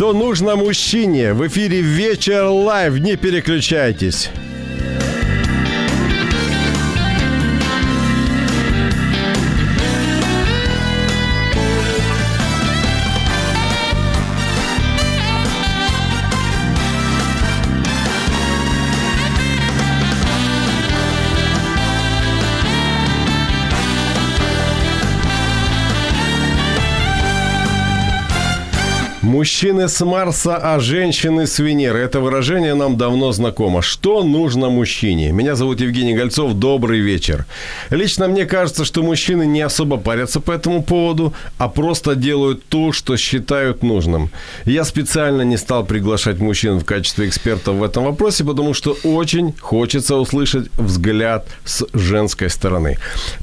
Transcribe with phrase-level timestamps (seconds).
[0.00, 1.34] Что нужно мужчине?
[1.34, 2.98] В эфире «Вечер live».
[3.00, 4.30] Не переключайтесь.
[29.40, 31.98] Мужчины с Марса, а женщины с Венеры.
[32.00, 33.80] Это выражение нам давно знакомо.
[33.80, 35.32] Что нужно мужчине?
[35.32, 36.52] Меня зовут Евгений Гольцов.
[36.52, 37.46] Добрый вечер.
[37.88, 42.92] Лично мне кажется, что мужчины не особо парятся по этому поводу, а просто делают то,
[42.92, 44.30] что считают нужным.
[44.66, 49.54] Я специально не стал приглашать мужчин в качестве экспертов в этом вопросе, потому что очень
[49.58, 52.98] хочется услышать взгляд с женской стороны.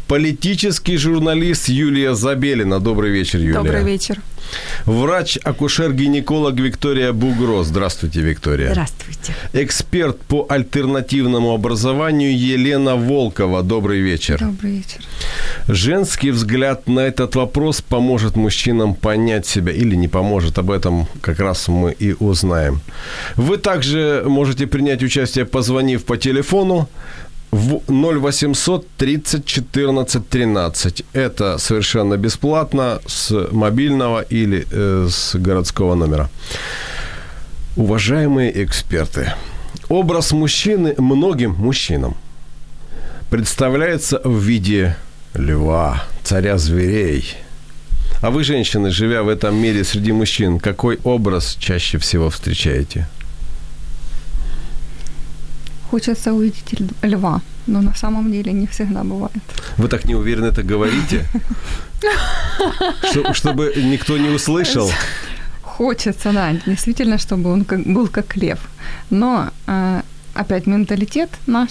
[0.07, 2.79] Политический журналист Юлия Забелина.
[2.79, 3.53] Добрый вечер, Юлия.
[3.55, 4.21] Добрый вечер.
[4.85, 7.63] Врач-акушер-гинеколог Виктория Бугро.
[7.63, 8.71] Здравствуйте, Виктория.
[8.71, 9.35] Здравствуйте.
[9.53, 13.63] Эксперт по альтернативному образованию Елена Волкова.
[13.63, 14.39] Добрый вечер.
[14.39, 15.01] Добрый вечер.
[15.67, 20.57] Женский взгляд на этот вопрос поможет мужчинам понять себя или не поможет.
[20.57, 22.79] Об этом как раз мы и узнаем.
[23.35, 26.87] Вы также можете принять участие, позвонив по телефону
[27.51, 31.03] 0800 30 14 13.
[31.13, 36.29] Это совершенно бесплатно с мобильного или э, с городского номера.
[37.75, 39.33] Уважаемые эксперты,
[39.89, 42.15] образ мужчины многим мужчинам
[43.29, 44.95] представляется в виде
[45.33, 47.35] льва, царя зверей.
[48.21, 53.07] А вы, женщины, живя в этом мире среди мужчин, какой образ чаще всего встречаете?
[55.91, 59.43] Хочется увидеть ль- льва, но на самом деле не всегда бывает.
[59.77, 61.25] Вы так неуверенно это говорите,
[63.11, 64.91] Что- чтобы никто не услышал.
[65.61, 68.59] Хочется, да, действительно, чтобы он был как лев.
[69.09, 70.01] Но э,
[70.33, 71.69] опять менталитет наш,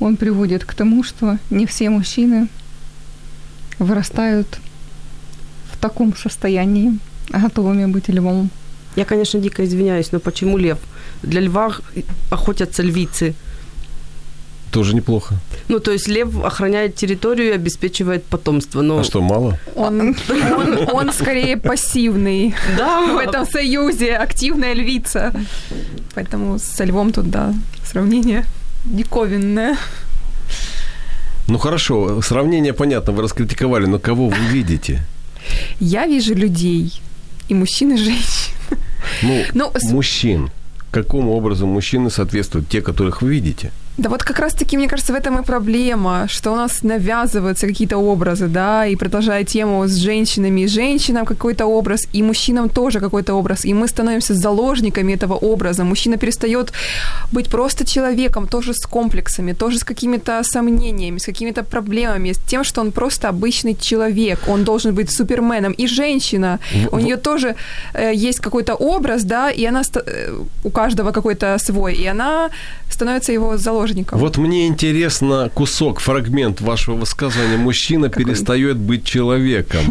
[0.00, 2.48] он приводит к тому, что не все мужчины
[3.78, 4.58] вырастают
[5.72, 6.98] в таком состоянии,
[7.28, 8.50] готовыми быть львом.
[8.96, 10.78] Я, конечно, дико извиняюсь, но почему лев?
[11.22, 11.72] Для льва
[12.30, 13.34] охотятся львицы.
[14.70, 15.34] Тоже неплохо.
[15.68, 18.82] Ну, то есть лев охраняет территорию и обеспечивает потомство.
[18.82, 19.00] Но...
[19.00, 19.58] А что, мало?
[19.74, 25.32] Он, он, он скорее пассивный Да, в этом союзе, активная львица.
[26.14, 27.52] Поэтому со львом тут, да,
[27.84, 28.44] сравнение
[28.84, 29.76] диковинное.
[31.48, 35.00] Ну хорошо, сравнение понятно, вы раскритиковали, но кого вы видите?
[35.80, 37.00] Я вижу людей,
[37.48, 38.52] и мужчин, и женщин.
[39.22, 40.50] Ну, Ну, мужчин.
[40.90, 43.70] Какому образу мужчины соответствуют те, которых вы видите?
[44.00, 47.98] Да вот как раз-таки, мне кажется, в этом и проблема, что у нас навязываются какие-то
[47.98, 53.34] образы, да, и продолжая тему с женщинами, и женщинам какой-то образ, и мужчинам тоже какой-то
[53.34, 55.84] образ, и мы становимся заложниками этого образа.
[55.84, 56.72] Мужчина перестает
[57.32, 62.64] быть просто человеком, тоже с комплексами, тоже с какими-то сомнениями, с какими-то проблемами, с тем,
[62.64, 65.72] что он просто обычный человек, он должен быть суперменом.
[65.72, 66.58] И женщина,
[66.92, 67.54] у нее тоже
[67.92, 72.48] э, есть какой-то образ, да, и она, ста- э, у каждого какой-то свой, и она
[72.90, 73.89] становится его заложником.
[74.18, 77.56] Вот мне интересно кусок, фрагмент вашего высказывания.
[77.56, 78.24] Мужчина Какой?
[78.24, 79.84] перестает быть человеком.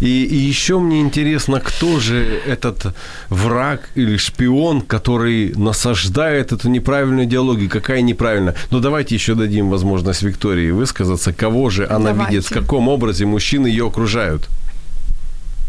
[0.00, 2.94] И, и еще мне интересно, кто же этот
[3.30, 7.70] враг или шпион, который насаждает эту неправильную идеологию.
[7.70, 8.54] Какая неправильная?
[8.70, 11.32] Ну, давайте еще дадим возможность Виктории высказаться.
[11.32, 12.34] Кого же она Давайте.
[12.34, 14.48] видит, в каком образе мужчины ее окружают?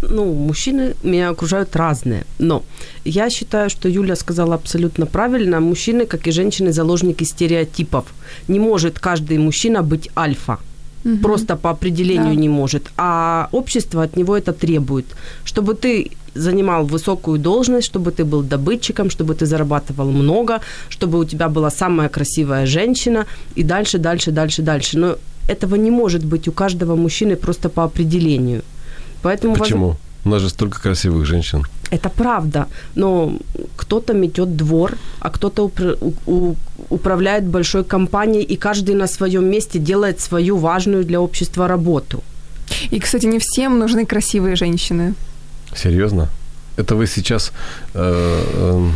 [0.01, 2.25] Ну, мужчины меня окружают разные.
[2.39, 2.63] Но
[3.05, 5.59] я считаю, что Юля сказала абсолютно правильно.
[5.59, 8.05] Мужчины, как и женщины, заложники стереотипов.
[8.47, 10.57] Не может каждый мужчина быть альфа.
[11.03, 11.21] Мгм.
[11.21, 12.41] Просто по определению Да.
[12.41, 12.91] не может.
[12.97, 15.05] А общество от него это требует.
[15.45, 20.59] Чтобы ты занимал высокую должность, чтобы ты был добытчиком, чтобы ты зарабатывал много,
[20.89, 24.99] чтобы у тебя была самая красивая женщина и дальше, дальше, дальше, дальше.
[24.99, 25.15] Но
[25.47, 28.61] этого не может быть у каждого мужчины просто по определению.
[29.27, 29.95] Поэтому воз- Почему?
[30.25, 31.63] У нас же столько красивых женщин.
[31.91, 32.65] Это правда,
[32.95, 33.31] но
[33.77, 36.55] кто-то метет двор, а кто-то упр- у-
[36.89, 42.21] управляет большой компанией, и каждый на своем месте делает свою важную для общества работу.
[42.93, 45.13] И, кстати, не всем нужны красивые женщины.
[45.75, 46.27] Серьезно?
[46.77, 47.51] Это вы сейчас
[47.93, 48.89] э, э,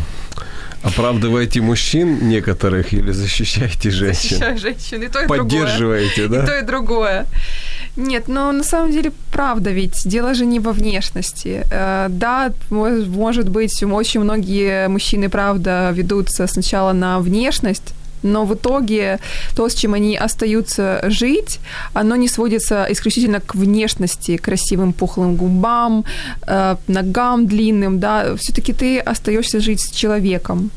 [0.84, 4.30] оправдываете мужчин некоторых или защищаете женщин?
[4.38, 5.40] Защищаю женщин, и то, и другое.
[5.40, 6.46] Поддерживаете, И да?
[6.46, 7.26] то, и другое.
[7.98, 11.66] Нет, но на самом деле правда, ведь дело же не во внешности.
[11.72, 17.94] Э, Да, мо- может быть, очень многие мужчины, правда, ведутся сначала на внешность,
[18.24, 19.20] но в итоге
[19.56, 21.60] то, с чем они остаются жить,
[21.94, 26.06] оно не сводится исключительно к внешности, красивым пухлым губам,
[26.48, 28.36] э, ногам длинным, да.
[28.36, 30.72] Все-таки ты остаешься жить с человеком,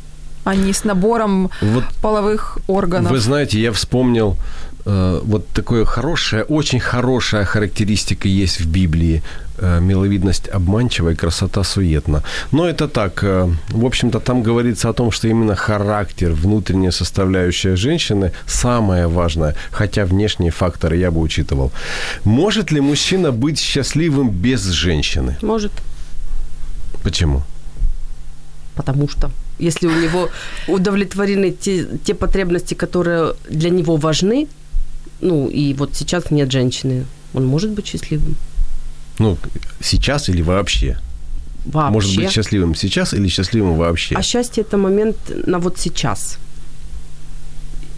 [0.45, 3.13] а не с набором Вот половых органов.
[3.13, 4.37] Вы знаете, я вспомнил
[4.85, 9.23] вот такое хорошее, очень хорошая характеристика есть в Библии.
[9.59, 12.23] Э, миловидность обманчива и красота суетна.
[12.53, 13.23] Но это так.
[13.23, 19.55] э, в общем-то, там говорится о том, что именно характер, внутренняя составляющая женщины самое важное,
[19.71, 21.71] хотя внешние факторы я бы учитывал.
[22.25, 25.37] Может ли мужчина быть счастливым без женщины?
[25.43, 25.73] Может,
[27.05, 27.43] Почему?
[28.77, 30.31] потому что если у него
[30.67, 34.49] удовлетворены те, те потребности, которые для него важны,
[35.25, 38.37] ну и вот сейчас нет женщины, он может быть счастливым.
[39.19, 39.39] Ну,
[39.81, 40.99] сейчас или вообще?
[41.65, 41.93] Вообще.
[41.93, 44.15] Может быть счастливым сейчас или счастливым вообще?
[44.17, 45.17] А счастье это момент
[45.47, 46.39] на вот сейчас.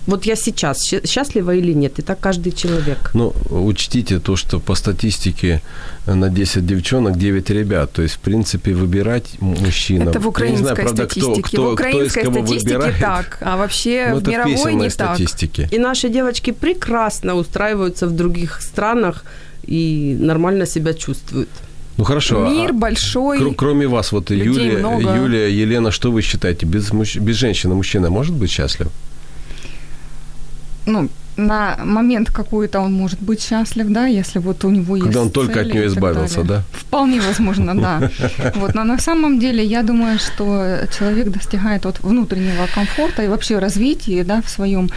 [0.07, 3.11] Вот я сейчас счастлива или нет, и так каждый человек.
[3.15, 5.61] Ну, учтите то, что по статистике
[6.07, 7.93] э, на 10 девчонок 9 ребят.
[7.93, 10.09] То есть, в принципе, выбирать м- мужчинам.
[10.09, 11.49] Это в Я украинской не знаю, правда, кто, статистике.
[11.57, 13.01] кто, в украинской кто из кого статистике выбирает.
[13.01, 15.17] так, а вообще Ну, в это в мировой писанной не так.
[15.17, 15.69] статистике.
[15.73, 19.25] И наши девочки прекрасно устраиваются в других странах
[19.71, 21.49] и нормально себя чувствуют.
[21.97, 22.47] Ну, хорошо.
[22.47, 23.39] а- Мир большой.
[23.39, 25.17] кр- кроме вас, вот людей Юлия, много.
[25.17, 26.67] Юлия, Елена, что вы считаете?
[26.67, 28.87] Без, мужч- без женщины мужчина может быть счастлив?
[30.87, 35.21] Ну, на момент какой-то он может быть счастлив, да, если вот у него есть Когда
[35.23, 36.63] он только от нее избавился, да?
[36.73, 38.11] Вполне возможно, да.
[38.55, 43.59] Вот, но на самом деле я думаю, что человек достигает вот внутреннего комфорта и вообще
[43.59, 44.89] развития, да, в своем,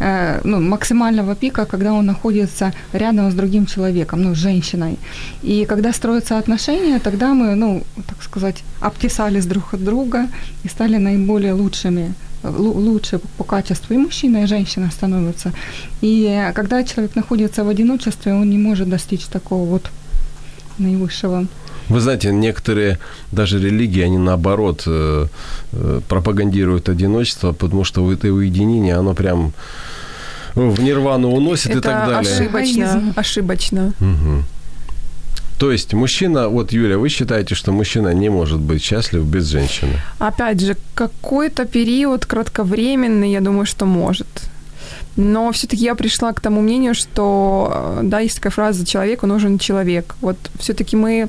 [0.00, 4.98] э, ну, максимального пика, когда он находится рядом с другим человеком, ну, с женщиной.
[5.42, 10.26] И когда строятся отношения, тогда мы, ну, так сказать, обтесались друг от друга
[10.64, 12.12] и стали наиболее лучшими лу-
[12.44, 15.52] лучше по качеству и мужчина, и женщина становятся.
[16.02, 19.90] И э, когда человек находится в одиночестве, он не может достичь такого вот
[20.78, 21.46] наивысшего.
[21.88, 22.98] Вы знаете, некоторые
[23.32, 25.26] даже религии, они наоборот э,
[25.72, 29.52] э, пропагандируют одиночество, потому что это уединение, оно прям
[30.54, 32.32] в нирвану уносит и Это так далее.
[32.32, 33.12] ошибочно.
[33.16, 33.92] Ошибочно.
[33.98, 34.44] Мгм.
[35.58, 40.00] То есть мужчина, вот Юля, вы считаете, что мужчина не может быть счастлив без женщины?
[40.18, 44.26] Опять же, какой-то период кратковременный, я думаю, что может.
[45.16, 49.58] Но все-таки я пришла к тому мнению, что, э, да, есть такая фраза «человеку нужен
[49.58, 50.14] человек».
[50.20, 51.28] Вот все-таки мы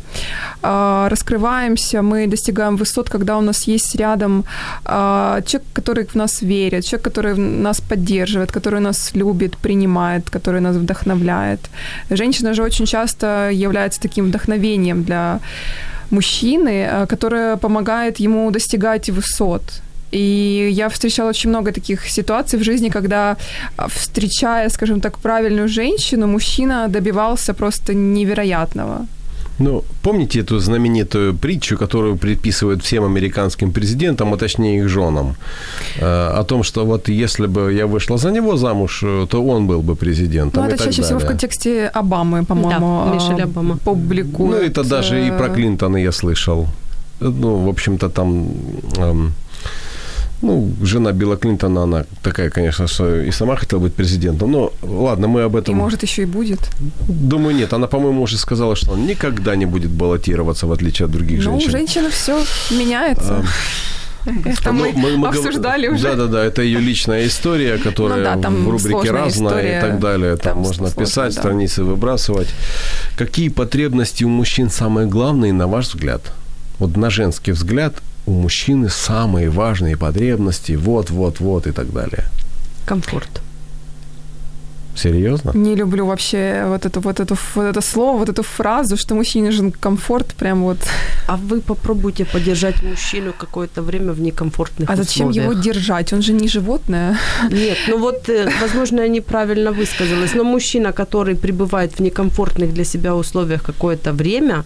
[0.63, 4.43] э, раскрываемся, мы достигаем высот, когда у нас есть рядом
[4.85, 10.61] э, человек, который в нас верит, человек, который нас поддерживает, который нас любит, принимает, который
[10.61, 11.59] нас вдохновляет.
[12.09, 15.39] Женщина же очень часто является таким вдохновением для
[16.11, 19.61] мужчины, э, которая помогает ему достигать высот.
[20.15, 23.35] И я встречала очень много таких ситуаций в жизни, когда,
[23.77, 29.07] а, встречая, скажем так, правильную женщину, мужчина добивался просто невероятного.
[29.59, 35.35] Ну, помните эту знаменитую притчу, которую приписывают всем американским президентам, а точнее их женам,
[35.99, 39.67] э, о том, что вот если бы я вышла за него замуж, э, то он
[39.67, 41.37] был бы президентом Ну, и это так чаще всего в далее.
[41.39, 43.77] контексте Обамы, по-моему, Да, а, Мишель Обама.
[43.77, 44.55] публикуют.
[44.55, 46.67] Ну, это даже и про э, Клинтона я слышал.
[47.21, 48.47] Ну, в общем-то, там...
[48.97, 49.33] эм,
[50.45, 54.51] ну, жена Билла Клинтона, она такая, конечно, что и сама хотела быть президентом.
[54.51, 55.75] Но ладно, мы об этом...
[55.75, 56.59] И может еще и будет.
[57.09, 57.73] Думаю, нет.
[57.73, 61.51] Она, по-моему, уже сказала, что он никогда не будет баллотироваться, в отличие от других Ну,
[61.55, 61.71] у женщин.
[61.71, 62.37] женщины все
[62.71, 63.43] меняется.
[64.45, 66.03] Это Ну, мы, гов- обсуждали уже.
[66.03, 69.77] Да-да-да, это ее личная история, которая Ну да, там в рубрике «Разная» история.
[69.77, 70.35] и так далее.
[70.37, 71.41] Там, Там можно сложно, писать, да.
[71.41, 72.47] страницы выбрасывать.
[73.17, 76.21] Какие потребности у мужчин самые главные, на ваш взгляд?
[76.79, 77.93] Вот на женский взгляд
[78.25, 82.23] у мужчины самые важные потребности, вот-вот-вот и так далее.
[82.85, 83.41] Комфорт.
[84.95, 85.51] Серьезно?
[85.53, 89.45] Не люблю вообще вот это, вот, это, вот это слово, вот эту фразу, что мужчине
[89.45, 90.77] нужен комфорт, прям вот.
[91.27, 95.51] А вы попробуйте поддержать мужчину какое-то время в некомфортных А зачем условиях.
[95.51, 96.13] его держать?
[96.13, 97.17] Он же не животное.
[97.51, 102.85] Нет, ну вот, э, возможно, я неправильно высказалась, но мужчина, который пребывает в некомфортных для
[102.85, 104.63] себя условиях какое-то время,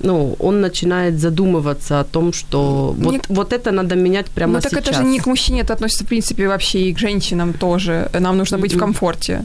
[0.00, 4.70] ну, он начинает задумываться о том, что вот, вот это надо менять прямо ну так
[4.70, 4.82] сейчас.
[4.88, 8.08] это же не к мужчине, это относится, в принципе, вообще и к женщинам тоже.
[8.18, 8.80] Нам нужно быть в Мгм.
[8.86, 9.44] комфорте.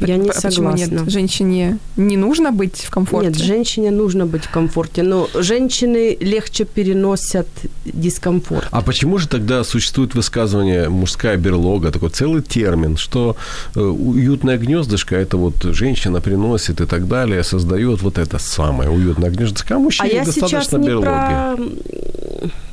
[0.00, 0.94] Я не П- Почему согласна.
[1.00, 1.10] нет?
[1.10, 3.28] Женщине не нужно быть в комфорте?
[3.28, 7.46] Нет, женщине нужно быть в комфорте, но женщины легче переносят
[7.84, 8.66] дискомфорт.
[8.70, 13.36] А почему же тогда существует высказывание «мужская берлога», такой целый термин, что
[13.76, 19.30] э, уютное гнездышко– это вот женщина приносит и так далее, создает вот это самое уютное
[19.30, 21.06] гнездышко, а А мужчине я сейчас достаточно не берлоги.
[21.06, 21.56] про,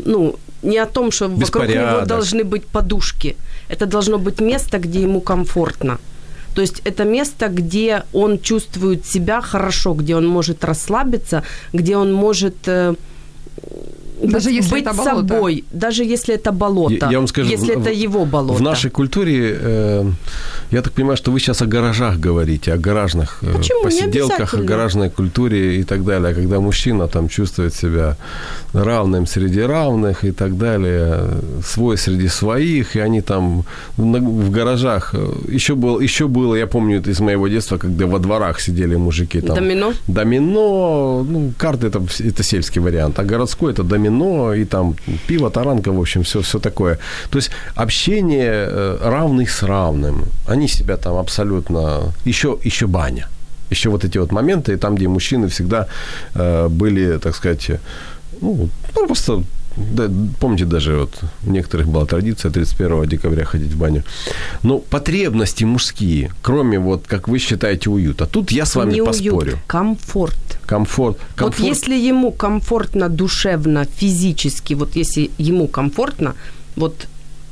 [0.05, 2.07] ну, не о том, что вокруг него Беспорядок.
[2.07, 3.35] должны быть подушки.
[3.69, 5.97] Это должно быть место, где ему комфортно.
[6.55, 11.43] То есть это место, где он чувствует себя хорошо, где он может расслабиться,
[11.73, 12.95] где он может э,
[14.23, 15.27] Даже быть, если быть это болото.
[15.27, 18.53] собой, даже если это болото, Я- я вам скажу, если в- это его болото.
[18.59, 20.05] В нашей культуре, э,
[20.71, 23.83] я так понимаю, что вы сейчас о гаражах говорите, о гаражных э, Почему?
[23.83, 28.15] Посиделках, о гаражной культуре и так далее, когда мужчина там чувствует себя
[28.73, 31.19] равным среди равных и так далее,
[31.65, 33.63] свой среди своих, и они там
[33.97, 35.15] на- в гаражах.
[35.15, 38.95] э, Еще, был, еще было, я помню это из моего детства, когда во дворах сидели
[38.97, 39.41] мужики.
[39.41, 39.93] Там, Домино?
[40.07, 44.10] Домино, ну, карты это, это сельский вариант, а городской это домино
[44.53, 44.95] и там
[45.27, 46.97] пиво, таранка, в общем, все, все такое.
[47.29, 50.25] То есть общение э, равных с равным.
[50.47, 52.13] Они себя там абсолютно...
[52.25, 53.27] Еще, еще баня.
[53.71, 55.87] Еще вот эти вот моменты, там, где мужчины всегда
[56.35, 57.71] э, были, так сказать,
[58.41, 59.43] ну, ну, просто
[59.77, 64.03] да, помните, даже вот у некоторых была традиция 31 декабря ходить в баню.
[64.63, 68.25] Но потребности мужские, кроме вот, как вы считаете, уюта.
[68.25, 69.59] Тут я с вами Не уют, поспорю.
[69.67, 70.50] комфорт.
[70.71, 71.17] Комфорт.
[71.35, 71.59] комфорт.
[71.59, 76.33] Вот если ему комфортно душевно, физически, вот если ему комфортно,
[76.77, 77.07] вот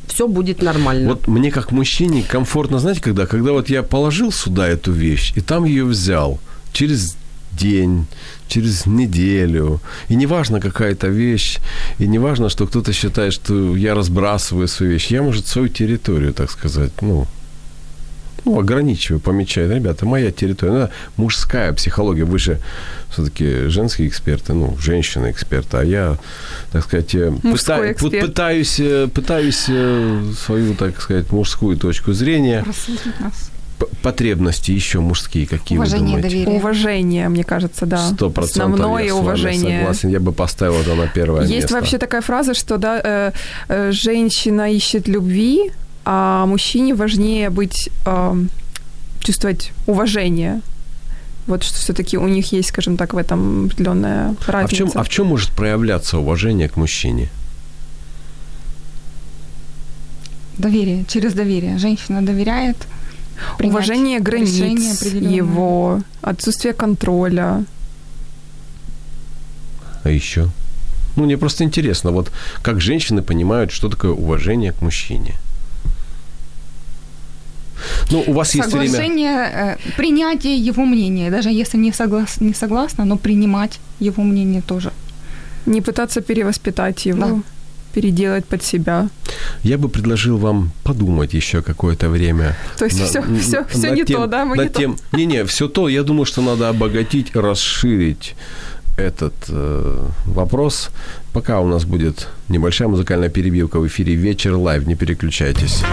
[0.08, 1.10] все будет нормально.
[1.10, 3.26] Вот мне как мужчине комфортно, знаете, когда?
[3.26, 6.40] Когда вот я положил сюда эту вещь, и там ее взял
[6.72, 7.18] через
[7.52, 8.06] день,
[8.48, 9.82] через неделю.
[10.08, 11.60] И неважно, какая это вещь,
[12.00, 15.12] и неважно, что кто-то считает, что я разбрасываю свою вещь.
[15.12, 17.28] Я, может, свою территорию, так сказать, ну,
[18.50, 19.74] ну, ограничиваю, помечаю.
[19.74, 20.72] Ребята, моя территория.
[21.18, 22.24] Ну, мужская психология.
[22.24, 22.60] Вы же
[23.12, 25.78] все-таки женские эксперты, ну, женщины-эксперты.
[25.78, 26.18] А я,
[26.72, 32.64] так сказать, э, пыта- пытаюсь, э, пытаюсь э, свою, так сказать, мужскую точку зрения,
[33.20, 33.52] нас.
[34.02, 36.30] потребности еще мужские, какие вы Уважение, думаете?
[36.30, 36.56] доверие.
[36.60, 37.98] Уважение, мне кажется, да.
[37.98, 39.80] Сто процентов Основное я с вами уважение.
[39.80, 40.10] согласен.
[40.10, 41.74] Я бы поставил это на первое Есть место.
[41.76, 43.32] вообще такая фраза, что да, э,
[43.70, 45.72] э, женщина ищет любви,
[46.12, 48.36] а мужчине важнее быть, э,
[49.20, 50.62] чувствовать уважение.
[51.46, 54.76] Вот что все-таки у них есть, скажем так, в этом определенная а, в разница.
[54.76, 57.30] чем, а в чем может проявляться уважение к мужчине?
[60.58, 61.78] Доверие, через доверие.
[61.78, 62.78] Женщина доверяет.
[63.60, 67.66] Уважение границ его, отсутствие контроля.
[70.04, 70.50] А еще?
[71.16, 72.32] Ну, мне просто интересно, вот
[72.64, 75.36] как женщины понимают, что такое уважение к мужчине.
[78.12, 78.88] Ну, у вас есть время...
[78.90, 84.62] Соглашение, э, принятие его мнения, даже если не, соглас, не согласна, но принимать его мнение
[84.62, 84.92] тоже.
[85.66, 87.42] Не пытаться перевоспитать его, Да.
[87.94, 89.08] переделать под себя.
[89.64, 92.56] Я бы предложил вам подумать еще какое-то время.
[92.78, 94.96] То есть на- все, все, все не тем- то, да, мы не над тем...
[95.12, 95.90] Не-не, все то.
[95.90, 98.36] Я думаю, что надо обогатить, расширить
[98.98, 100.90] этот э, вопрос.
[101.34, 104.88] Пока у нас будет небольшая музыкальная перебивка в эфире «Вечер live».
[104.88, 105.84] Не переключайтесь.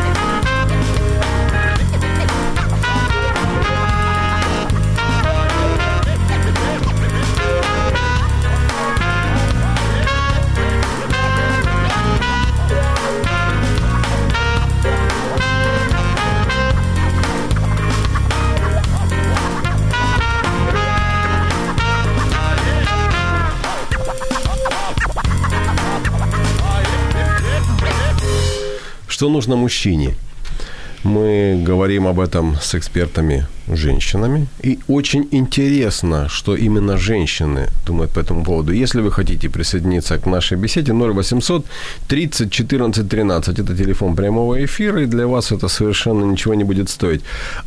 [29.27, 30.15] Что нужно мужчине?
[31.03, 34.47] Мы говорим об этом с экспертами женщинами.
[34.65, 38.73] И очень интересно, что именно женщины думают по этому поводу.
[38.73, 41.67] Если вы хотите присоединиться к нашей беседе, 0800
[42.07, 43.59] 30 14 13.
[43.59, 47.23] Это телефон прямого эфира, и для вас это совершенно ничего не будет стоить.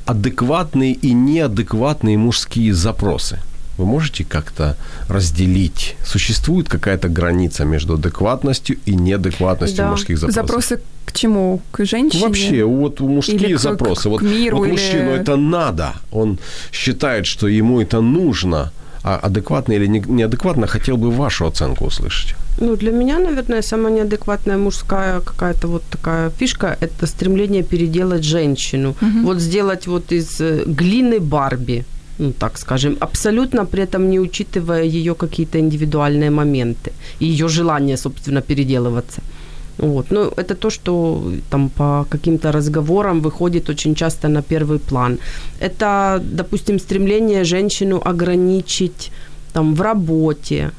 [0.06, 3.40] Адекватные и неадекватные мужские запросы.
[3.80, 4.76] Вы можете как-то
[5.08, 5.96] разделить?
[6.06, 9.92] Существует какая-то граница между адекватностью и неадекватностью Да.
[9.92, 10.36] мужских запросов?
[10.46, 11.62] Запросы к чему?
[11.72, 12.24] К женщине?
[12.28, 14.10] Вообще, вот мужские Или к- запросы.
[14.10, 15.94] к вот, миру, вот или- мужчину это надо.
[16.12, 16.38] Он
[16.74, 18.72] считает, что ему это нужно.
[19.02, 22.36] А адекватно или не- неадекватно, хотел бы вашу оценку услышать.
[22.60, 28.96] Ну, для меня, наверное, самая неадекватная мужская какая-то вот такая фишка– это стремление переделать женщину.
[29.24, 31.86] Вот сделать вот из э, глины Барби.
[32.20, 37.98] Ну, так скажем, абсолютно при этом не учитывая ее какие-то индивидуальные моменты и ее желание,
[37.98, 39.22] собственно, переделываться.
[39.78, 40.12] Вот.
[40.12, 45.18] Но это то, что там по каким-то разговорам выходит очень часто на первый план.
[45.62, 49.12] Это, допустим, стремление женщину ограничить
[49.54, 50.72] там, в работе,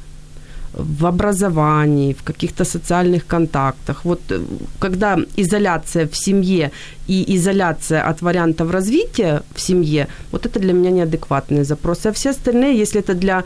[0.72, 4.04] в образовании, в каких-то социальных контактах.
[4.04, 4.40] Вот э,
[4.78, 6.70] когда изоляция в семье
[7.08, 12.08] и изоляция от вариантов развития в семье, вот это для меня неадекватные запросы.
[12.08, 13.42] А все остальные, если это для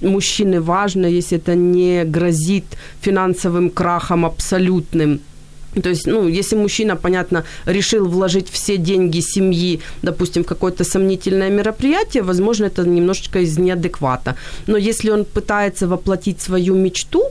[0.00, 2.64] мужчины важно, если это не грозит
[3.00, 5.20] финансовым крахом абсолютным,
[5.74, 11.50] то есть, ну, если мужчина, понятно, решил вложить все деньги семьи, допустим, в какое-то сомнительное
[11.50, 14.34] мероприятие, возможно, это немножечко из неадеквата.
[14.66, 17.22] Но если он пытается воплотить свою мечту,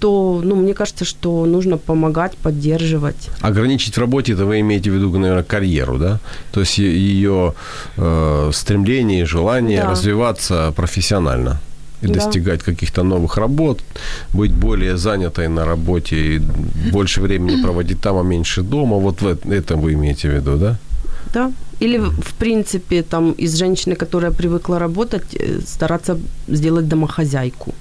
[0.00, 3.30] то, ну, мне кажется, что нужно помогать, поддерживать.
[3.40, 6.18] Ограничить в работе, это вы имеете в виду, наверное, карьеру, да?
[6.52, 7.54] То есть ее
[7.96, 9.90] э, стремление, желание Да.
[9.90, 11.60] развиваться профессионально
[12.02, 12.14] и Да.
[12.14, 13.80] достигать каких-то новых работ,
[14.32, 16.40] быть более занятой на работе и
[16.92, 18.96] больше времени проводить там, а меньше дома.
[18.96, 20.76] Вот в э- это вы имеете в виду, да?
[21.34, 21.52] Да.
[21.82, 27.74] Или, в принципе, там, из женщины, которая привыкла работать, э, стараться сделать домохозяйку.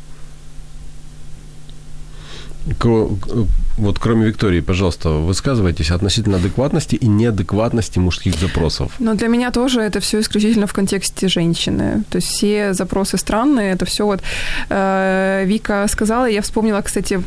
[3.77, 8.91] Вот кроме Виктории, пожалуйста, высказывайтесь относительно адекватности и неадекватности мужских запросов.
[9.00, 12.03] Но для меня тоже это все исключительно в контексте женщины.
[12.10, 14.22] То есть все запросы странные, это все вот
[14.69, 17.22] э, Вика сказала, я вспомнила, кстати,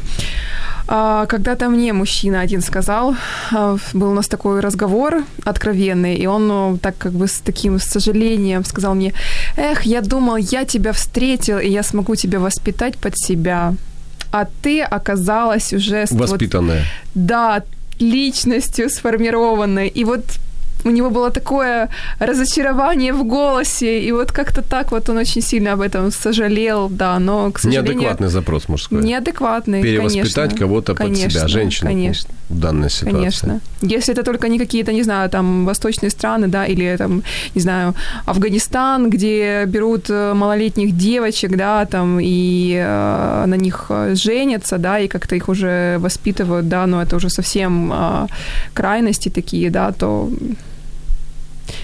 [0.91, 3.15] а, когда-то мне мужчина один сказал,
[3.53, 7.79] а, был у нас такой разговор откровенный, и он ну, так как бы с таким
[7.79, 9.13] сожалением сказал мне,
[9.57, 13.75] эх, я думал, я тебя встретил, и я смогу тебя воспитать под себя,
[14.31, 16.07] а ты оказалась уже...
[16.07, 16.85] с- вот Воспитанная.
[17.15, 17.63] да,
[17.99, 19.89] личностью сформированной.
[19.89, 20.25] И вот
[20.85, 21.89] у него было такое
[22.21, 27.19] разочарование в голосе, и вот как-то так вот он очень сильно об этом сожалел, да,
[27.19, 27.95] но, к сожалению...
[27.95, 29.03] Неадекватный запрос мужской.
[29.03, 33.17] Неадекватный, Перевоспитать кого-то под себя, женщину Конечно, в данной ситуации.
[33.17, 33.61] конечно.
[33.83, 37.23] Если это только не какие-то, не знаю, там, восточные страны, да, или там,
[37.55, 37.95] не знаю,
[38.27, 44.99] Афганистан, где берут э, малолетних девочек, да, там, и э, на них э, женятся, да,
[45.01, 48.27] и как-то их уже воспитывают, да, но это уже совсем э,
[48.75, 50.31] крайности такие, да, то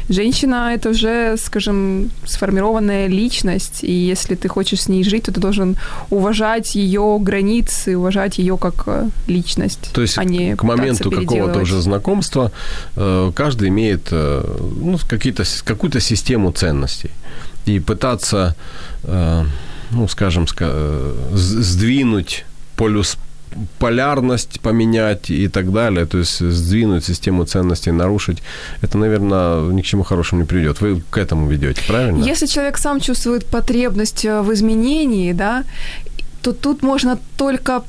[0.09, 5.41] Женщина– это уже, скажем, сформированная личность, и если ты хочешь с ней жить, то ты
[5.41, 5.77] должен
[6.11, 11.61] уважать ее границы, уважать ее как э, личность, То есть а не к моменту какого-то
[11.61, 12.53] уже знакомства
[12.97, 14.45] э, каждый имеет э,
[14.81, 14.99] ну,
[15.65, 17.11] какую-то систему ценностей.
[17.67, 18.55] И пытаться,
[19.91, 20.47] ну, скажем,
[21.33, 22.45] сдвинуть
[22.77, 23.17] полюс
[23.79, 28.43] полярность поменять и так далее, то есть сдвинуть систему ценностей, нарушить,
[28.83, 30.81] это, наверное, ни к чему хорошему не приведет.
[30.81, 32.25] Вы к этому ведете, правильно?
[32.25, 35.65] Если человек сам чувствует потребность э, в изменении, да,
[36.43, 37.83] то тут можно только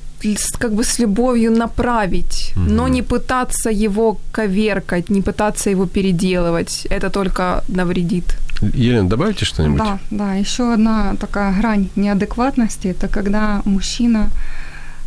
[0.57, 6.87] как бы с любовью направить, но не пытаться его коверкать, не пытаться его переделывать.
[6.89, 8.37] Это только навредит.
[8.61, 9.77] Елена, добавите что-нибудь?
[9.77, 14.29] Да, да, еще одна такая грань неадекватности, это когда мужчина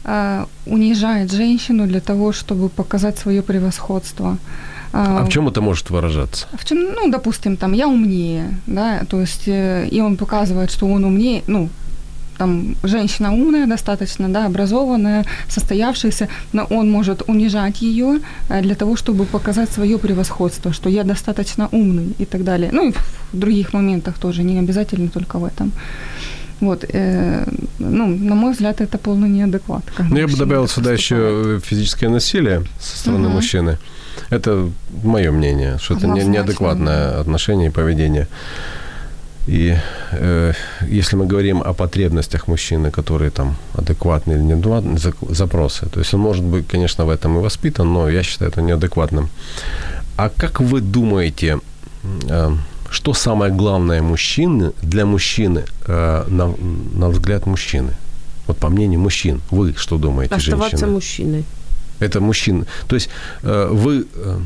[0.09, 4.37] э, унижает женщину для того, чтобы показать свое превосходство.
[4.92, 6.47] А в чем это может выражаться?
[6.53, 10.87] В чем, ну, допустим, там, я умнее, да, то есть, э, и он показывает, что
[10.87, 11.68] он умнее, ну,
[12.38, 18.97] там, женщина умная достаточно, да, образованная, состоявшаяся, но он может унижать ее э, для того,
[18.97, 22.71] чтобы показать свое превосходство, что я достаточно умный и так далее.
[22.73, 22.92] Ну, и
[23.33, 25.73] в других моментах тоже, не обязательно только в этом.
[26.61, 27.44] Вот, э,
[27.79, 29.85] ну, на мой взгляд, это полный неадекват.
[29.97, 30.99] когда Ну, я бы добавил сюда поступает.
[31.01, 33.37] еще физическое насилие со стороны Мгм.
[33.37, 33.79] мужчины.
[34.31, 34.68] Это
[35.05, 38.27] мое мнение, что это не, неадекватное отношение и поведение.
[39.47, 39.75] И
[40.12, 40.53] э,
[40.90, 44.99] если мы говорим о потребностях мужчины, которые там адекватные или неадекватные
[45.31, 48.61] запросы, то есть он может быть, конечно, в этом и воспитан, но я считаю это
[48.62, 49.29] неадекватным.
[50.16, 51.59] А как вы думаете,
[52.29, 52.51] э,
[52.90, 56.55] что самое главное мужчины для мужчины, э, на,
[56.94, 57.92] на взгляд мужчины?
[58.46, 60.92] Вот по мнению мужчин, вы что думаете, Оставаться женщины?
[60.92, 61.44] мужчиной.
[62.01, 62.66] Это мужчин.
[62.87, 63.11] То есть
[63.42, 64.38] э, вы, э,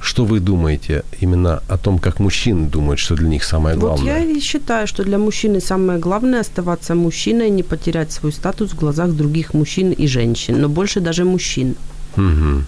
[0.00, 4.18] что вы думаете именно о том, как мужчины думают, что для них самое Вот главное?
[4.18, 8.78] я и считаю, что для мужчины самое главное оставаться мужчиной, не потерять свой статус в
[8.78, 11.74] глазах других мужчин и женщин, но больше даже мужчин.
[12.16, 12.66] Мгм.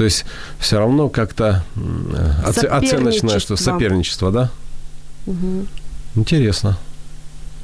[0.00, 0.24] То есть
[0.58, 4.32] все равно как-то э, оце- оценочное, что Соперничество.
[4.32, 4.50] да?
[6.14, 6.78] Интересно.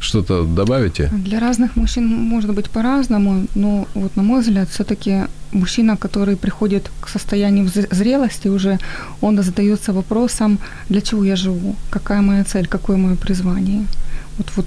[0.01, 1.09] Что-то добавите?
[1.12, 6.90] Для разных мужчин может быть по-разному, но вот на мой взгляд, все-таки мужчина, который приходит
[7.01, 8.79] к состоянию зрелости уже,
[9.22, 10.59] он задается вопросом,
[10.90, 13.87] для чего я живу, какая моя цель, какое мое призвание.
[14.37, 14.66] Вот, вот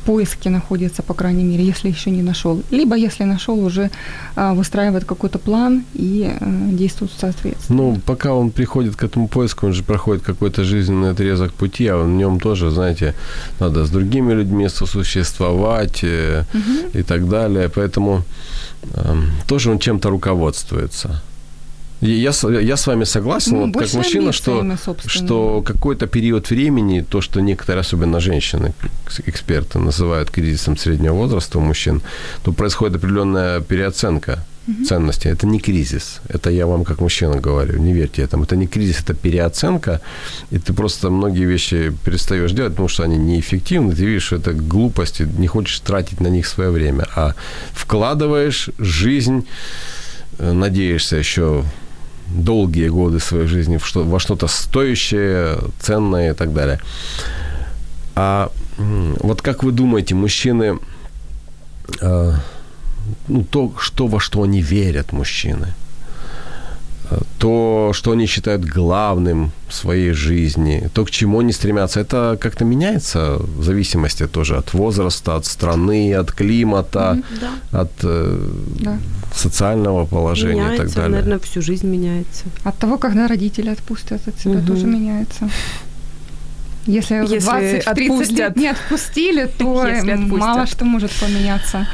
[0.00, 2.62] поиске находится, по крайней мере, если еще не нашел.
[2.70, 3.90] Либо если нашел, уже
[4.36, 7.82] а, выстраивает какой-то план и а, действует соответственно.
[7.82, 11.98] Ну, пока он приходит к этому поиску, он же проходит какой-то жизненный отрезок пути, а
[11.98, 13.14] в нем тоже, знаете,
[13.60, 16.44] надо с другими людьми сосуществовать э,
[16.94, 17.68] и так далее.
[17.68, 18.22] Поэтому
[18.94, 21.22] эм, тоже он чем-то руководствуется.
[22.00, 24.62] Я, с- я с вами согласен, Ну, вот как мужчина, что,
[25.10, 28.72] что какой-то период времени, то, что некоторые, особенно женщины,
[29.26, 32.00] эксперты называют кризисом среднего возраста у мужчин,
[32.42, 34.44] то происходит определенная переоценка
[34.86, 35.28] ценностей.
[35.30, 36.20] Это не кризис.
[36.28, 37.78] Это я вам как мужчина говорю.
[37.80, 38.44] Не верьте этому.
[38.44, 40.00] Это не кризис, это переоценка.
[40.52, 43.94] И ты просто многие вещи перестаешь делать, потому что они неэффективны.
[43.94, 47.06] Ты видишь, что это глупости, не хочешь тратить на них свое время.
[47.16, 47.34] А
[47.72, 49.44] вкладываешь жизнь,
[50.38, 51.64] э, надеешься еще
[52.34, 56.80] долгие годы своей жизни в что, во что-то стоящее, ценное и так далее.
[58.14, 60.78] А вот как вы думаете, мужчины,
[62.00, 62.32] э,
[63.28, 65.74] ну, то, что, во что они верят, мужчины,
[67.38, 72.64] то, что они считают главным в своей жизни, то, к чему они стремятся, это как-то
[72.64, 77.80] меняется в зависимости тоже от возраста, от страны, от климата, Да.
[77.80, 78.48] от э,
[78.80, 78.98] Да.
[79.34, 81.10] социального положения меняется, и так далее.
[81.10, 82.44] наверное, всю жизнь меняется.
[82.64, 84.66] От того, когда родители отпустят от себя, Мгм.
[84.66, 85.48] тоже меняется.
[86.86, 89.86] Если, Если 20-30 лет не отпустили, то
[90.38, 91.86] мало что может поменяться.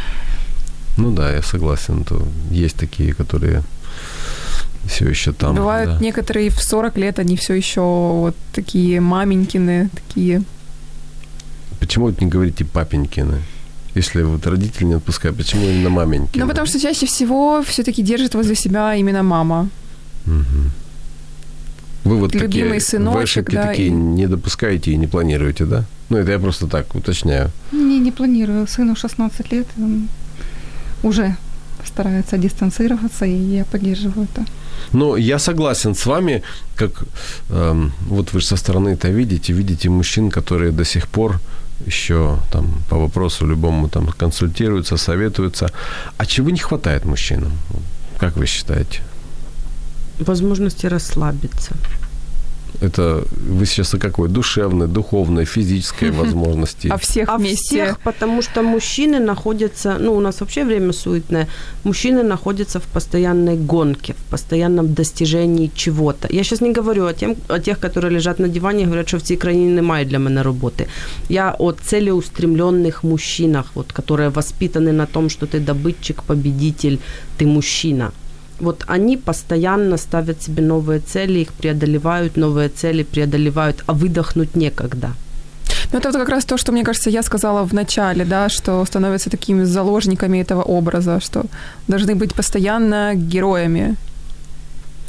[0.96, 2.05] Ну да, я согласен.
[2.05, 3.62] То есть такие, которые
[4.87, 5.55] все еще там.
[5.57, 5.99] Бывают да.
[6.01, 10.42] некоторые в 40 лет, они все еще вот такие маменькины, такие.
[11.81, 13.42] Почему вот не говорите папенькины?
[13.94, 16.44] Если вот родители не отпускают, почему именно маменькины?
[16.44, 19.68] Ну, потому что чаще всего все-таки держит возле себя именно мама.
[20.27, 20.70] Мгм.
[22.05, 25.85] Вы вот такие, Любимый вы сыночек, да, такие и- не допускаете и не планируете, да?
[26.09, 27.51] Ну, это я просто так уточняю.
[27.72, 28.66] Не, не планирую.
[28.68, 30.09] Сыну 16 лет, он
[31.03, 31.37] уже
[31.87, 34.44] старается дистанцироваться, и я поддерживаю это.
[34.92, 36.42] Но я согласен с вами,
[36.77, 37.05] как
[37.51, 41.40] эм, вот вы же со стороны это видите, видите мужчин, которые до сих пор
[41.87, 45.70] еще там по вопросу любому там консультируются, советуются.
[46.18, 47.53] А чего не хватает мужчинам?
[48.18, 49.01] Как вы считаете?
[50.18, 51.75] Возможности расслабиться.
[52.82, 54.28] Это вы сейчас о какой?
[54.30, 56.88] Душевной, духовной, физической возможности?
[56.88, 57.65] А всех А вместе.
[57.65, 61.48] всех, потому что мужчины находятся, ну, у нас вообще время суетное,
[61.84, 66.28] мужчины находятся в постоянной гонке, в постоянном достижении чего-то.
[66.32, 69.17] Я сейчас не говорю о, тем, о тех, которые лежат на диване и говорят, що
[69.17, 70.88] в цій країні немає для мене роботи.
[71.30, 76.98] Я о целеустремленных мужчинах, вот, которые воспитаны на том, что ты добытчик, победитель,
[77.38, 78.12] ты мужчина.
[78.61, 85.11] Вот они постоянно ставят себе новые цели, их преодолевают, новые цели преодолевают, а выдохнуть некогда.
[85.92, 88.85] Ну, это вот как раз то, что, мне кажется, я сказала в начале, да, что
[88.85, 91.45] становятся такими заложниками этого образа, что
[91.88, 93.97] должны быть постоянно героями.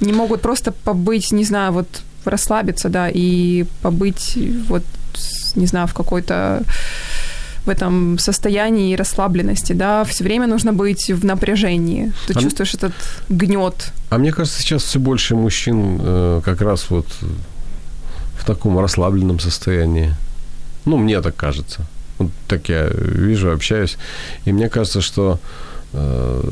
[0.01, 1.88] Не могут просто побыть, не знаю, вот
[2.25, 4.38] расслабиться, да, и побыть
[4.69, 4.83] вот,
[5.55, 6.62] не знаю, в какой-то
[7.67, 12.13] в этом состоянии расслабленности, да, все время нужно быть в напряжении.
[12.27, 12.93] Ты А чувствуешь этот
[13.30, 13.91] гнет.
[14.10, 17.08] А мне кажется, сейчас все больше мужчин э, как раз вот
[18.39, 20.15] в таком расслабленном состоянии.
[20.86, 21.86] Ну, мне так кажется.
[22.19, 23.97] Вот так я вижу, общаюсь.
[24.45, 25.39] И мне кажется, что
[25.93, 26.43] э,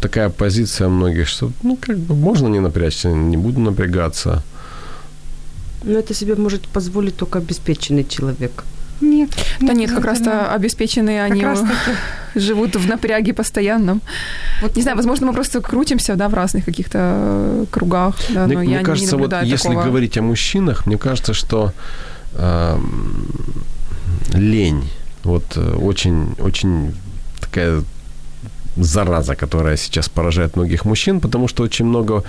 [0.00, 4.42] такая позиция многих, что, ну, как бы можно не напрячься, не буду напрягаться.
[5.84, 8.64] Но это себе может позволить только обеспеченный человек.
[9.00, 9.30] Нет.
[9.60, 11.44] Да нет, как раз-то обеспеченные Как они
[12.34, 14.00] живут в напряге постоянном.
[14.62, 18.54] Вот Не знаю, возможно, мы просто крутимся, да, в разных каких-то э, кругах, да, мне
[18.56, 19.84] но мне я кажется, не вот наблюдаю если такого.
[19.84, 21.72] говорить о мужчинах, мне кажется, что
[22.34, 23.26] эм,
[24.34, 24.90] лень,
[25.24, 26.94] вот э, очень, очень
[27.40, 27.82] такая
[28.84, 32.22] зараза, которая сейчас поражает многих мужчин, потому что очень много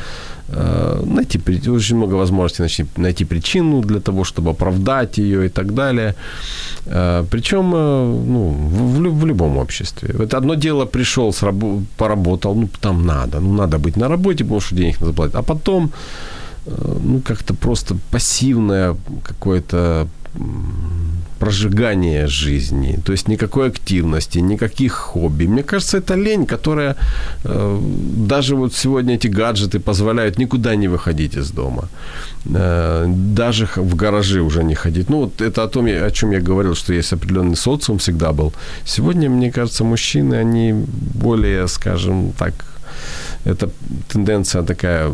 [0.50, 5.74] э, найти, очень много возможностей найти, найти причину для того, чтобы оправдать ее и так
[5.74, 6.16] далее.
[6.86, 10.10] Э, причем э, ну, в, в в любом обществе.
[10.20, 14.44] Это одно дело пришел, с рабо- поработал, ну там надо, ну надо быть на работе,
[14.44, 15.92] потому что денег надо заплатить, а потом
[16.66, 20.08] э, ну, как-то просто пассивное какое-то
[21.40, 25.48] прожигание жизни, то есть никакой активности, никаких хобби.
[25.48, 26.96] Мне кажется, это лень, которая
[27.44, 27.80] э,
[28.28, 31.90] даже вот сегодня эти гаджеты позволяют никуда не выходить из дома,
[32.46, 35.10] э, даже в гаражи уже не ходить.
[35.10, 38.54] Ну вот это о том, о чем я говорил, что есть определенный социум всегда был.
[38.86, 40.74] Сегодня, мне кажется, мужчины, они
[41.24, 42.54] более, скажем так,
[43.46, 43.70] это
[44.08, 45.12] тенденция такая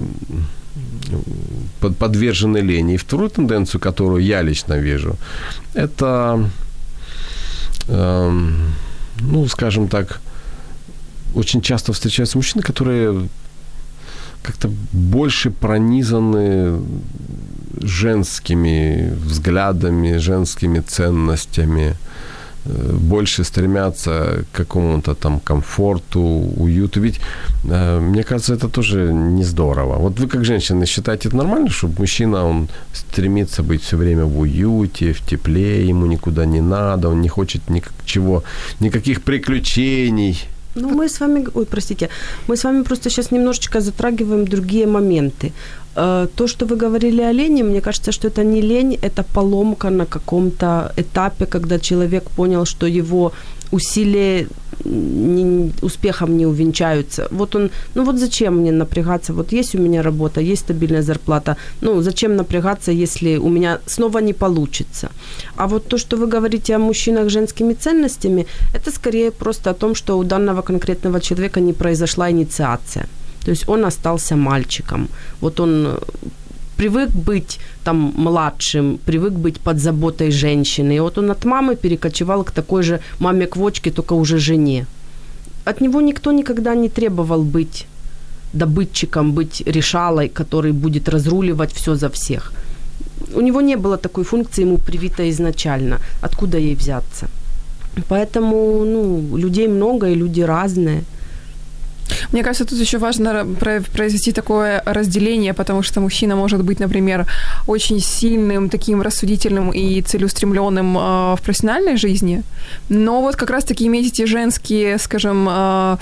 [2.00, 2.94] подвержены лени.
[2.94, 5.16] И вторую тенденцию, которую я лично вижу,
[5.74, 6.50] это,
[7.88, 8.32] э,
[9.22, 10.22] ну, скажем так,
[11.36, 13.28] очень часто встречаются мужчины, которые
[14.44, 16.80] как-то больше пронизаны
[17.82, 21.96] женскими взглядами, женскими ценностями,
[22.93, 26.21] больше стремятся к какому-то там комфорту,
[26.58, 27.01] уюту.
[27.01, 27.19] Ведь,
[27.63, 29.97] э, мне кажется, это тоже не здорово.
[29.97, 34.39] Вот вы как женщина считаете это нормально, чтобы мужчина, он стремится быть все время в
[34.39, 38.43] уюте, в тепле, ему никуда не надо, он не хочет ничего,
[38.80, 40.38] никаких приключений,
[40.82, 42.10] ну, мы с вами, ой, простите,
[42.48, 45.52] мы с вами просто сейчас немножечко затрагиваем другие моменты.
[45.96, 49.90] Э, то, что вы говорили о лени, мне кажется, что это не лень, это поломка
[49.90, 53.32] на каком-то этапе, когда человек понял, что его
[53.72, 54.48] усилия
[54.86, 57.28] не, успехом не увенчаются.
[57.32, 59.34] Вот он, ну вот зачем мне напрягаться?
[59.34, 61.56] Вот есть у меня работа, есть стабильная зарплата.
[61.82, 65.10] Ну зачем напрягаться, если у меня снова не получится?
[65.56, 69.74] А вот то, что вы говорите о мужчинах с женскими ценностями, это скорее просто о
[69.74, 73.08] том, что у данного конкретного человека не произошла инициация.
[73.46, 75.08] То есть он остался мальчиком.
[75.42, 76.00] Вот он
[76.78, 80.96] привык быть там младшим, привык быть под заботой женщины.
[80.96, 84.86] И вот он от мамы перекочевал к такой же маме-квочке, только уже жене.
[85.66, 87.86] От него никто никогда не требовал быть
[88.54, 92.54] добытчиком, быть решалой, который будет разруливать все за всех.
[93.36, 96.00] У него не было такой функции, ему привита изначально.
[96.22, 97.28] Откуда ей взяться?
[98.08, 101.04] Поэтому ну, людей много, и люди разные–
[102.32, 103.46] мне кажется, тут еще важно
[103.93, 107.26] произвести такое разделение, потому что мужчина может быть, например,
[107.67, 112.43] очень сильным, таким рассудительным и целеустремленным э, в профессиональной жизни,
[112.89, 115.98] но вот как раз-таки иметь эти женские, скажем, э,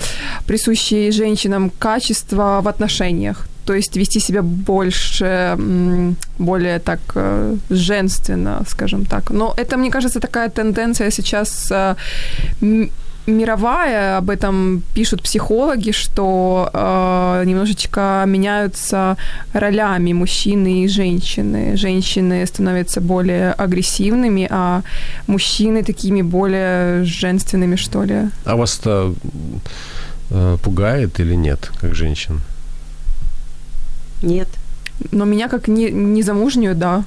[0.46, 5.56] присущие женщинам качества в отношениях то есть вести себя больше,
[6.38, 9.30] более так э, женственно, скажем так.
[9.30, 11.96] Но это, мне кажется, такая тенденция сейчас э,
[13.26, 19.16] мировая, об этом пишут психологи, что э, немножечко меняются
[19.52, 21.76] ролями мужчины и женщины.
[21.76, 24.82] Женщины становятся более агрессивными, а
[25.26, 28.30] мужчины такими более женственными, что ли.
[28.44, 29.14] А вас это
[30.30, 32.40] э, пугает или нет, как женщин?
[34.22, 34.48] Нет.
[35.12, 37.04] Но меня как не, незамужнюю, да.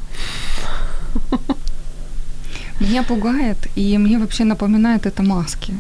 [2.80, 5.74] Меня пугает, и мне вообще напоминает это маски.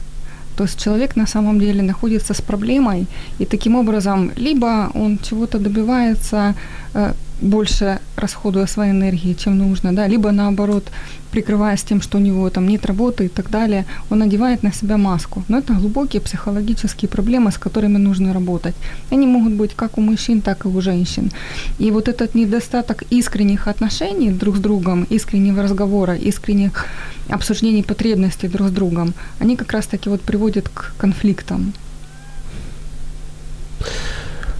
[0.59, 3.07] То есть человек на самом деле находится с проблемой,
[3.39, 6.53] и таким образом либо он чего-то добивается,
[6.93, 10.91] э, больше расходуя своей энергии, чем нужно, да, либо наоборот,
[11.31, 14.97] прикрываясь тем, что у него там нет работы и так далее, он надевает на себя
[14.97, 15.43] маску.
[15.47, 18.75] Но это глубокие психологические проблемы, с которыми нужно работать.
[19.11, 21.31] Они могут быть как у мужчин, так и у женщин.
[21.79, 26.85] И вот этот недостаток искренних отношений друг с другом, искреннего разговора, искренних
[27.29, 31.73] обсуждений потребностей друг с другом, они как раз-таки вот приводят к конфликтам.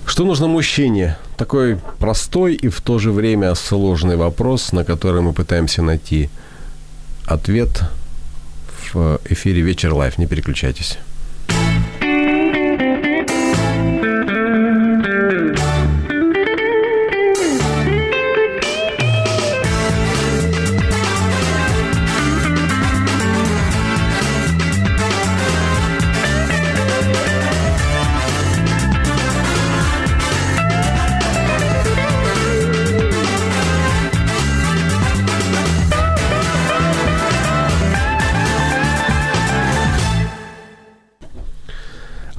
[0.09, 1.17] Что нужно мужчине?
[1.37, 6.31] Такой простой и в то же время сложный вопрос, на который мы пытаемся найти
[7.27, 7.83] ответ
[8.91, 10.17] в эфире «Вечер лайф».
[10.17, 10.97] Не переключайтесь.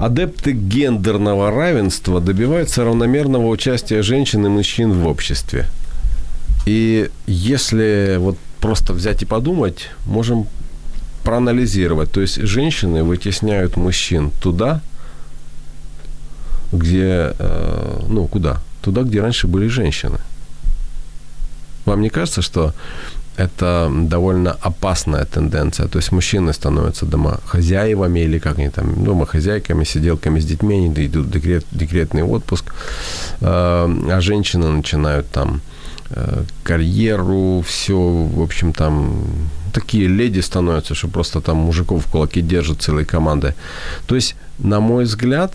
[0.01, 5.67] Адепты гендерного равенства добиваются равномерного участия женщин и мужчин в обществе.
[6.65, 10.47] И если вот просто взять и подумать, можем
[11.23, 12.11] проанализировать.
[12.11, 14.81] То есть женщины вытесняют мужчин туда,
[16.71, 18.59] где, э, ну, куда?
[18.81, 20.17] Туда, где раньше были женщины.
[21.85, 22.73] Вам не кажется, что
[23.37, 25.87] это довольно опасная тенденция.
[25.87, 31.27] То есть мужчины становятся домохозяевами или как они там, домохозяйками, сиделками с детьми, они идут
[31.27, 32.73] в декрет, декретный отпуск,
[33.41, 35.61] э, а женщины начинают там
[36.63, 39.23] карьеру, все, в общем, там
[39.73, 43.53] такие леди становятся, что просто там мужиков в кулаке держат целой командой.
[44.07, 45.53] То есть, на мой взгляд,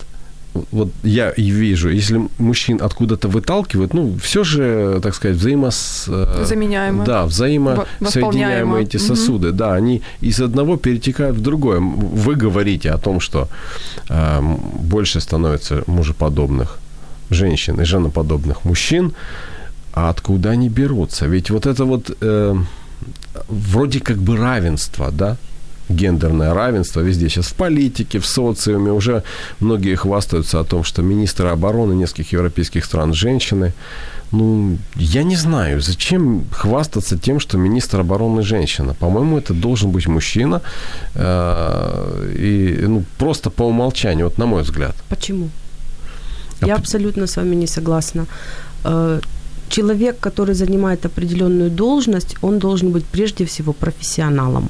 [0.71, 6.05] вот я и вижу, если мужчин откуда-то выталкивают, ну, все же, так сказать, взаимос...
[6.07, 7.05] э, Заменяемо.
[7.05, 11.79] Да, взаимосоединяемые эти сосуды, да, они из одного перетекают в другое.
[11.79, 13.47] Вы говорите о том, что
[14.09, 14.41] э,
[14.79, 16.79] больше становится мужеподобных
[17.29, 19.13] женщин и женоподобных мужчин,
[19.93, 21.25] а откуда они берутся?
[21.27, 22.55] Ведь вот это вот э,
[23.47, 25.37] вроде как бы равенство, да,
[25.89, 27.29] гендерное равенство везде.
[27.29, 29.23] Сейчас в политике, в социуме уже
[29.59, 33.73] многие хвастаются о том, что министры обороны нескольких европейских стран женщины.
[34.31, 38.93] Ну, я не знаю, зачем хвастаться тем, что министр обороны женщина.
[38.93, 40.61] По-моему, это должен быть мужчина.
[41.15, 44.95] Э, и, ну, просто по умолчанию, вот на мой взгляд.
[45.09, 45.49] Почему?
[46.61, 48.25] А Я абсолютно с вами не согласна.
[48.83, 49.21] Э,
[49.69, 54.69] Человек, который занимает определенную должность, он должен быть прежде всего профессионалом.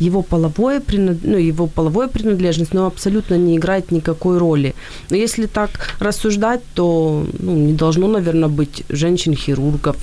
[0.00, 4.74] Его половое, ну, его половая принадлежность ну, абсолютно не играет никакой роли.
[5.10, 9.96] Но если так рассуждать, то ну, не должно, наверное, быть женщин-хирургов,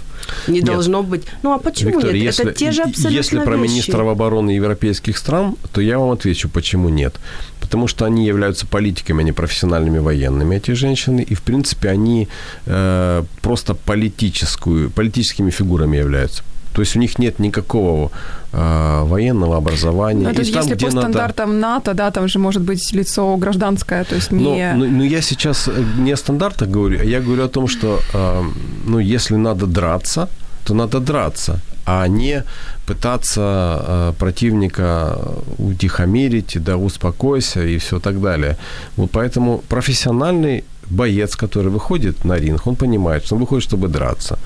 [0.48, 0.66] не Нет.
[0.66, 1.24] должно быть...
[1.44, 2.24] Ну а почему Виктория, нет?
[2.24, 3.72] если, Это те же абсолютно если про вещи.
[3.72, 7.16] министров обороны европейских стран, то я вам отвечу, почему нет.
[7.60, 12.28] Потому что они являются политиками, а не профессиональными военными, эти женщины, и, в принципе, они
[12.66, 16.44] э, просто политическую, политическими фигурами являются.
[16.74, 18.12] То есть у них нет никакого
[18.54, 20.24] э, военного образования.
[20.24, 24.04] Ну, И же там, если по стандартам НАТО, да, там же может быть лицо гражданское,
[24.04, 24.74] то есть но, не...
[24.76, 28.00] но, но я сейчас э, не о стандартах говорю, а я говорю о том, что,
[28.14, 28.44] э,
[28.88, 30.28] ну, если надо драться,
[30.64, 32.44] то надо драться, а не
[32.86, 35.18] пытаться э, противника
[35.58, 38.58] утихомирить, да, успокойся и все так далее.
[38.98, 44.38] Вот поэтому профессиональный боец, который выходит на ринг, он понимает, что он выходит, чтобы драться.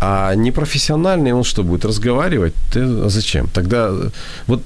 [0.00, 2.54] А непрофессиональный, он что, будет разговаривать?
[2.72, 3.46] Ты, а зачем?
[3.46, 4.10] Тогда э,
[4.46, 4.62] вот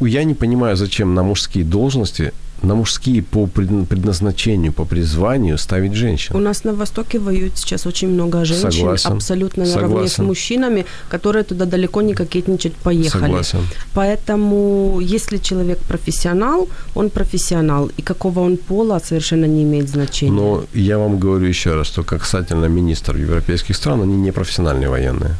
[0.00, 5.92] я не понимаю, зачем на мужские должности на мужские по пред- предназначению, по призванию ставить
[5.94, 6.34] женщин.
[6.34, 9.12] У нас на Востоке воюет сейчас очень много женщин, Согласен.
[9.12, 10.24] абсолютно наравне с Согласен.
[10.24, 13.22] мужчинами, которые туда далеко не кокетничать поехали.
[13.22, 13.58] Согласен.
[13.94, 20.32] Поэтому, если человек профессионал, он профессионал, и какого он пола совершенно не имеет значения.
[20.32, 24.88] Но я вам говорю еще раз, что как касательно министров европейских стран, они не профессиональные
[24.88, 25.34] военные.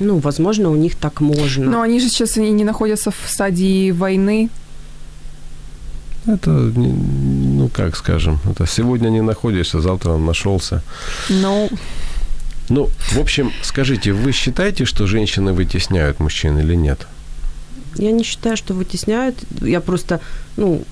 [0.00, 1.70] Ну, возможно, у них так можно.
[1.70, 4.48] Но они же сейчас и не находятся в стадии войны.
[6.26, 10.82] Это, ну как скажем, это сегодня не находишься, завтра он нашелся.
[11.28, 11.68] Но
[12.70, 17.06] Ну, в общем, скажите, вы считаете, что женщины вытесняют мужчин или нет?
[17.96, 19.36] Я не считаю, что вытесняют.
[19.62, 20.20] Я просто,
[20.56, 20.82] ну,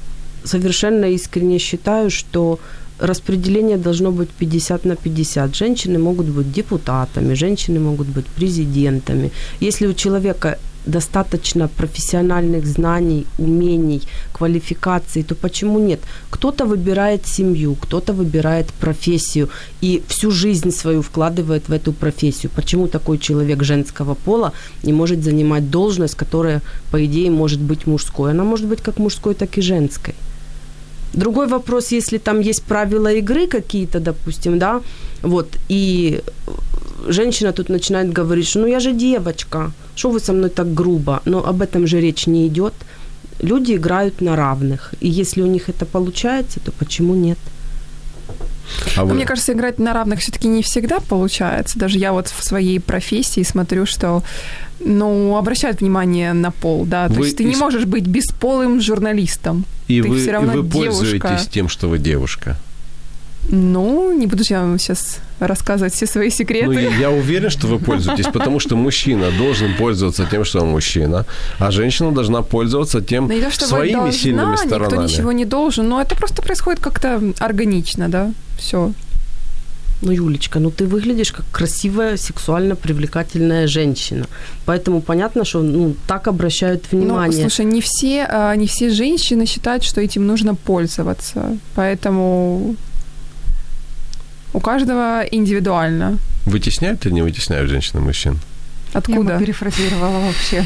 [0.45, 2.59] совершенно искренне считаю, что
[2.99, 5.55] распределение должно быть 50 на 50.
[5.55, 9.31] Женщины могут быть депутатами, женщины могут быть президентами.
[9.61, 16.01] Если у человека достаточно профессиональных знаний, умений, квалификаций, то почему нет?
[16.31, 19.49] Кто-то выбирает семью, кто-то выбирает профессию
[19.83, 22.51] и всю жизнь свою вкладывает в эту профессию.
[22.55, 28.31] Почему такой человек женского пола не может занимать должность, которая, по идее, может быть мужской?
[28.31, 30.15] Она может быть как мужской, так и женской.
[31.15, 34.83] Другой вопрос, если там есть правила игры какие-то, допустим, да,
[35.23, 36.21] вот, и
[37.09, 41.21] женщина тут начинает говорить, что ну я же девочка, что вы со мной так грубо,
[41.25, 42.75] но об этом же речь не идет.
[43.43, 47.39] Люди играют на равных, и если у них это получается, то почему нет?
[48.97, 51.79] А вы- мне кажется, играть на равных все-таки не всегда получается.
[51.79, 54.23] Даже я вот в своей профессии смотрю, что
[54.79, 57.09] ну, обращают внимание на пол, да.
[57.09, 59.65] То Вы есть ты не можешь быть бесполым журналистом.
[59.89, 61.01] и ты вы, всё и равно вы девушка.
[61.01, 62.59] пользуетесь тем, что вы девушка.
[63.49, 66.67] Ну, не буду я вам сейчас рассказывать все свои секреты.
[66.67, 71.25] Ну, я, уверен, что вы пользуетесь, потому что мужчина должен пользоваться тем, что он мужчина,
[71.59, 75.09] а женщина должна пользоваться тем Ну, не то, своими должна, сильными никто сторонами.
[75.09, 78.93] ничего не должен, но это просто происходит как-то органично, да, все.
[80.03, 84.27] Ну, Юлечка, ну ты выглядишь как красивая, сексуально привлекательная женщина.
[84.67, 87.41] Поэтому понятно, что ну, так обращают Ну, внимание.
[87.41, 92.77] слушай, не все, а, не все женщины считают, что этим нужно пользоваться, поэтому
[94.57, 96.19] у каждого индивидуально.
[96.47, 98.39] Вытесняют или не вытесняют женщины мужчин?
[98.95, 99.39] Я бы Откуда?
[99.39, 100.65] перефразировала вообще.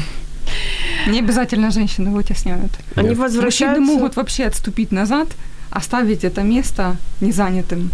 [1.07, 2.71] Не обязательно женщины вытесняют.
[2.95, 3.79] Они возвращаются...
[3.81, 5.27] Мужчины могут вообще отступить назад,
[5.71, 7.89] оставить это место незанятым.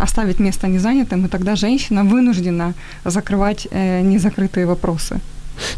[0.00, 2.74] Оставить место незанятым, и тогда женщина вынуждена
[3.04, 5.20] закрывать э, незакрытые вопросы.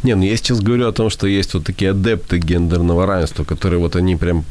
[0.03, 3.79] Не, ну я сейчас говорю о том, что есть вот такие адепты гендерного равенства, которые
[3.79, 4.45] вот они прям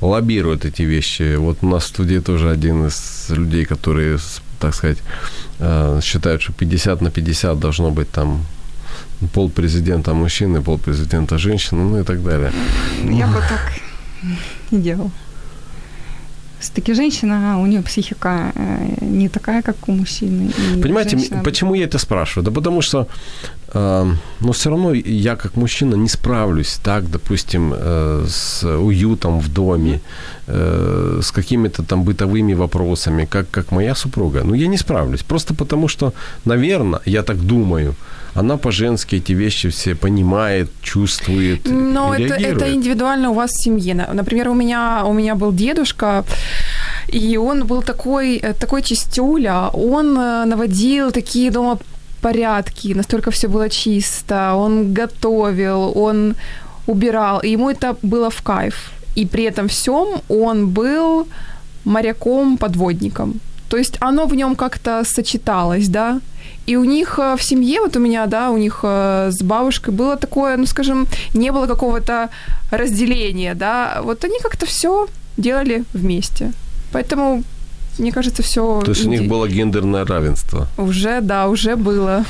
[0.00, 1.36] лоббируют эти вещи.
[1.36, 4.98] Вот у нас в студии тоже один из людей, которые с- так сказать,
[5.60, 8.44] э, считают, что 50 на 50 должно быть там
[9.32, 12.52] пол президента мужчины, пол президента женщины, ну и так далее.
[13.04, 13.72] Я бы так
[14.70, 15.10] не делал.
[16.60, 20.50] Все-таки женщина, у нее психика э, не такая, как у мужчины.
[20.76, 22.44] и Понимаете, женщина- почему я это спрашиваю?
[22.44, 23.06] Да потому что,
[23.74, 30.00] но все равно я как мужчина не справлюсь так, допустим, э, с уютом в доме,
[30.46, 34.42] э, с какими-то там бытовыми вопросами, как, как моя супруга.
[34.44, 35.22] Ну, я не справлюсь.
[35.22, 36.12] Просто потому что,
[36.46, 37.94] наверное, я так думаю,
[38.34, 41.66] она по-женски эти вещи все понимает, чувствует.
[41.66, 43.94] Но это, это индивидуально у вас в семье.
[43.94, 46.24] На- Например, у меня, у меня был дедушка,
[47.12, 51.78] и он был такой, э, такой чистюля, он наводил такие дома
[52.20, 56.34] порядки, настолько все было чисто, он готовил, он
[56.86, 58.90] убирал, и ему это было в кайф.
[59.16, 61.26] И при этом всем он был
[61.84, 63.40] моряком-подводником.
[63.68, 66.20] То есть оно в нем как-то сочеталось, да.
[66.66, 69.94] И у них э, в семье, вот у меня, да, у них э, с бабушкой
[69.94, 72.28] было такое, ну, скажем, не было какого-то
[72.70, 74.00] разделения, да.
[74.02, 75.06] Вот они как-то все
[75.36, 76.52] делали вместе.
[76.92, 77.42] Поэтому,
[77.98, 78.80] мне кажется, все...
[78.84, 80.68] То есть у них было гендерное равенство.
[80.76, 82.24] Уже, да, уже было.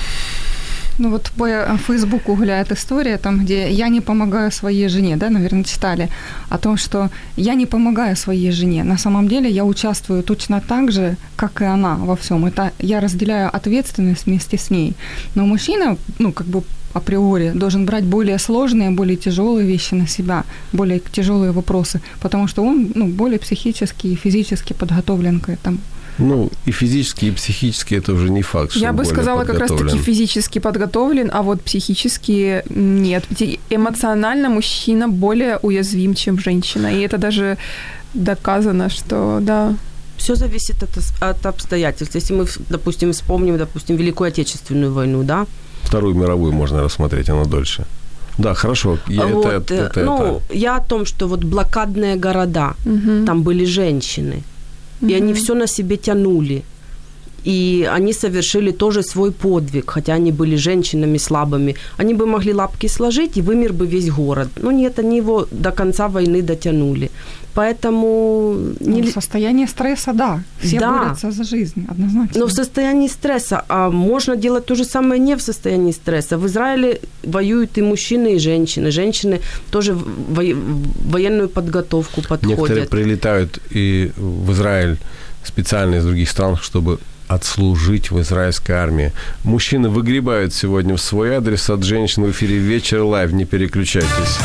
[0.99, 5.30] Ну вот по э, Фейсбуку гуляет история, там, где я не помогаю своей жене, да,
[5.30, 6.09] наверное, читали,
[6.51, 8.84] о том, что я не помогаю своей жене.
[8.84, 12.44] На самом деле я участвую точно так же, как и она во всем.
[12.46, 14.94] Это я разделяю ответственность вместе с ней.
[15.36, 16.62] Но мужчина, ну, как бы
[16.94, 22.64] априори должен брать более сложные, более тяжелые вещи на себя, более тяжелые вопросы, потому что
[22.64, 25.78] он ну, более психически и физически подготовлен к этому.
[26.19, 29.99] Ну, и физически, и психически это уже не факт, что Я бы сказала, как раз-таки
[29.99, 33.25] физически подготовлен, а вот психически нет.
[33.71, 36.89] Эмоционально мужчина более уязвим, чем женщина.
[36.89, 37.57] И это даже
[38.14, 39.75] доказано, что да.
[40.16, 40.91] Все зависит от,
[41.21, 42.16] от обстоятельств.
[42.16, 45.47] Если мы, допустим, вспомним, допустим, Великую Отечественную войну, да,
[45.83, 47.85] Вторую мировую можно рассмотреть, она дольше.
[48.39, 48.99] Да, хорошо.
[49.09, 50.59] Я, вот, это, э, это, ну, это.
[50.59, 53.25] я о том, что вот блокадные города, Мгм.
[53.27, 54.43] там были женщины,
[55.01, 56.62] и они все на себе тянули.
[57.45, 61.74] И они совершили тоже свой подвиг, хотя они были женщинами слабыми.
[61.97, 64.49] Они бы могли лапки сложить, и вымер бы весь город.
[64.62, 67.11] Но нет, они его до конца войны дотянули.
[67.55, 68.55] Поэтому...
[68.80, 70.43] Ну, не- в состоянии стресса, да.
[70.61, 70.99] Все Да.
[70.99, 72.41] борются за жизнь, однозначно.
[72.41, 73.64] Но в состоянии стресса.
[73.68, 76.36] А можно делать то же самое не в состоянии стресса.
[76.39, 78.91] В Израиле воюют и мужчины, и женщины.
[78.91, 82.91] Женщины тоже в во- в военную подготовку Некоторые подходят.
[82.91, 84.97] прилетают и в Израиль
[85.45, 86.99] специально из других стран, чтобы
[87.29, 89.12] отслужить в израильской армии.
[89.45, 93.33] Мужчины выгребают сегодня в свой адрес от женщин в эфире «Вечер live».
[93.33, 94.39] Не переключайтесь.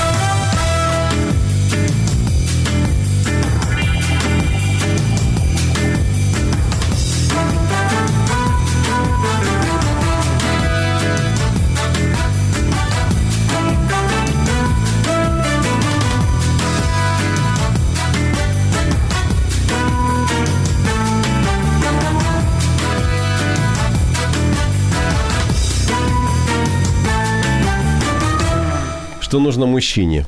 [29.34, 30.28] Что нужно мужчине?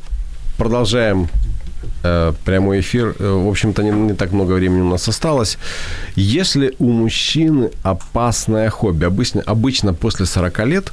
[0.57, 1.27] Продолжаем
[2.03, 3.15] э, прямой эфир.
[3.19, 5.59] Э, В общем-то, не, не так много времени у нас осталось.
[6.15, 10.91] Если у мужчины опасное хобби, обычно, обычно после 40 лет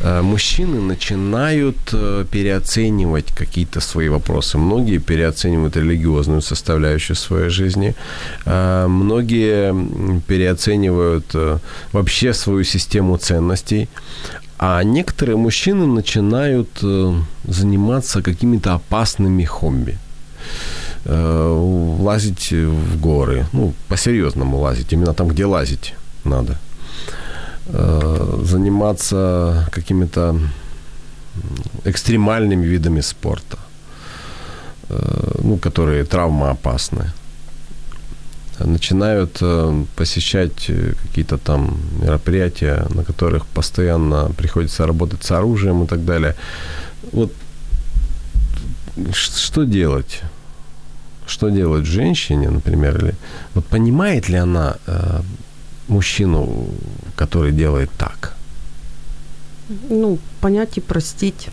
[0.00, 4.58] э, мужчины начинают э, переоценивать какие-то свои вопросы.
[4.58, 7.94] Многие переоценивают религиозную составляющую своей жизни.
[8.44, 9.72] Э, Многие
[10.28, 11.58] переоценивают э,
[11.92, 13.88] вообще свою систему ценностей.
[14.62, 19.96] А некоторые мужчины начинают э, заниматься какими-то опасными хобби.
[21.06, 23.46] Э, лазить в горы.
[23.54, 24.92] Ну, по-серьезному лазить.
[24.92, 25.94] Именно там, где лазить
[26.24, 26.58] надо.
[27.68, 30.38] Э, заниматься какими-то
[31.86, 33.58] экстремальными видами спорта.
[35.42, 37.12] Ну, которые травмоопасны
[38.64, 45.86] начинают э, посещать э, какие-то там мероприятия, на которых постоянно приходится работать с оружием и
[45.86, 46.34] так далее.
[47.12, 47.32] Вот
[49.12, 50.22] что делать?
[51.26, 53.14] Что делать женщине, например, или
[53.54, 55.20] вот понимает ли она э,
[55.88, 56.66] мужчину,
[57.16, 58.36] который делает так?
[59.88, 61.48] Ну, понять и простить.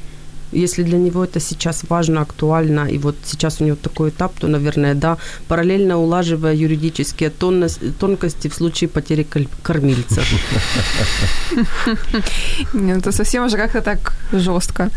[0.52, 4.48] Если для него это сейчас важно, актуально, и вот сейчас у него такой этап, то,
[4.48, 5.18] наверное, да,
[5.48, 7.30] параллельно улаживая юридические
[8.00, 9.28] тонкости в случае потери
[9.64, 10.22] кормильца.
[12.74, 14.90] Это совсем уже как-то так жестко.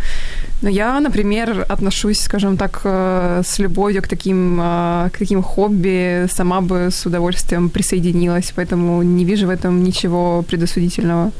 [0.63, 6.29] Но я, например, отношусь, скажем так, э, с любовью к таким, э, к таким хобби,
[6.33, 11.33] сама бы с удовольствием присоединилась, поэтому не вижу в этом ничего предосудительного.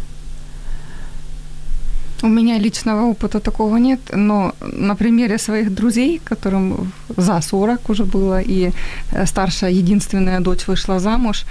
[2.23, 8.05] У меня личного опыта такого нет, но на примере своих друзей, которым за 40 уже
[8.05, 8.71] было, и
[9.13, 11.45] э, старшая единственная дочь вышла замуж,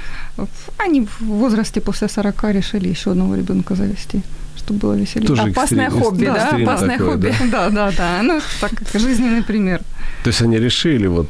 [0.77, 4.21] они в возрасте после 40 решили еще одного ребенка завести,
[4.57, 5.27] чтобы было веселее.
[5.27, 6.35] Тоже Опасное экстрим- хобби, да?
[6.35, 7.33] экстрим Опасное такой, хобби.
[7.39, 7.45] да.
[7.51, 8.21] Да, да, да.
[8.23, 9.79] Ну, так как жизненный пример.
[10.23, 11.29] То есть они решили вот,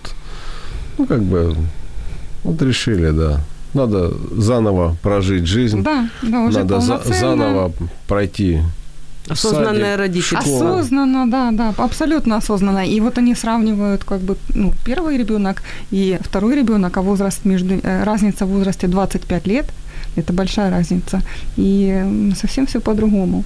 [0.97, 1.55] ну как бы,
[2.43, 3.39] вот решили, да.
[3.73, 5.81] Надо заново прожить жизнь.
[5.83, 7.71] Да, да, уже Надо за- заново
[8.07, 8.59] пройти
[9.29, 10.39] Осознанное родительство.
[10.39, 12.85] Осознанно, да, да, абсолютно осознанно.
[12.85, 17.75] И вот они сравнивают как бы ну, первый ребенок и второй ребенок, а возраст между
[17.75, 19.65] э, разница в возрасте 25 лет,
[20.15, 21.21] это большая разница.
[21.57, 23.43] И совсем все по-другому.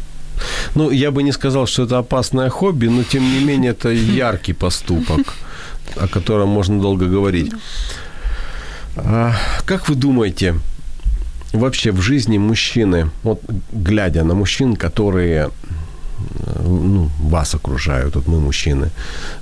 [0.76, 4.54] Ну, я бы не сказал, что это опасное хобби, но тем не менее это яркий
[4.54, 5.36] поступок,
[5.96, 7.52] о котором можно долго говорить.
[8.96, 9.34] А,
[9.66, 10.56] как вы думаете,
[11.54, 15.50] вообще в жизни мужчины, вот глядя на мужчин, которые
[16.64, 18.90] ну, вас окружают, вот мы мужчины,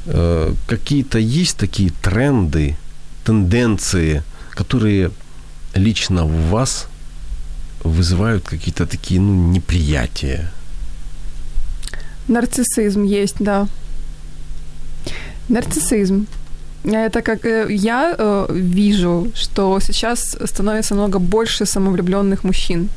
[0.05, 2.75] э, какие-то есть такие тренды,
[3.23, 5.11] тенденции, которые
[5.75, 6.87] лично в вас
[7.83, 10.51] вызывают какие-то такие ну, неприятия?
[12.27, 13.67] Нарциссизм есть, да.
[15.49, 16.27] Нарциссизм.
[16.83, 22.89] Это как э, я э, вижу, что сейчас становится много больше самовлюбленных мужчин.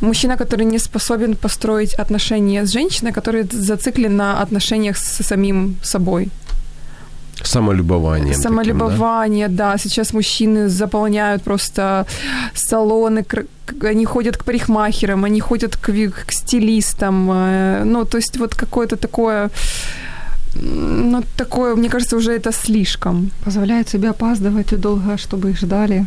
[0.00, 6.28] Мужчина, который не способен построить отношения с женщиной, который зациклен на отношениях с самим собой.
[7.44, 8.34] Самолюбованием.
[8.34, 8.48] таким, да?
[8.48, 9.78] Самолюбование, да?
[9.78, 12.06] Сейчас мужчины заполняют просто
[12.54, 13.24] салоны,
[13.82, 15.92] они ходят к парикмахерам, они ходят к,
[16.26, 17.30] к стилистам.
[17.32, 19.50] э, Ну, то есть вот какое-то такое,
[20.54, 23.30] ну, такое, мне кажется, уже это слишком.
[23.44, 26.06] Позволяет себе опаздывать и долго, чтобы их ждали,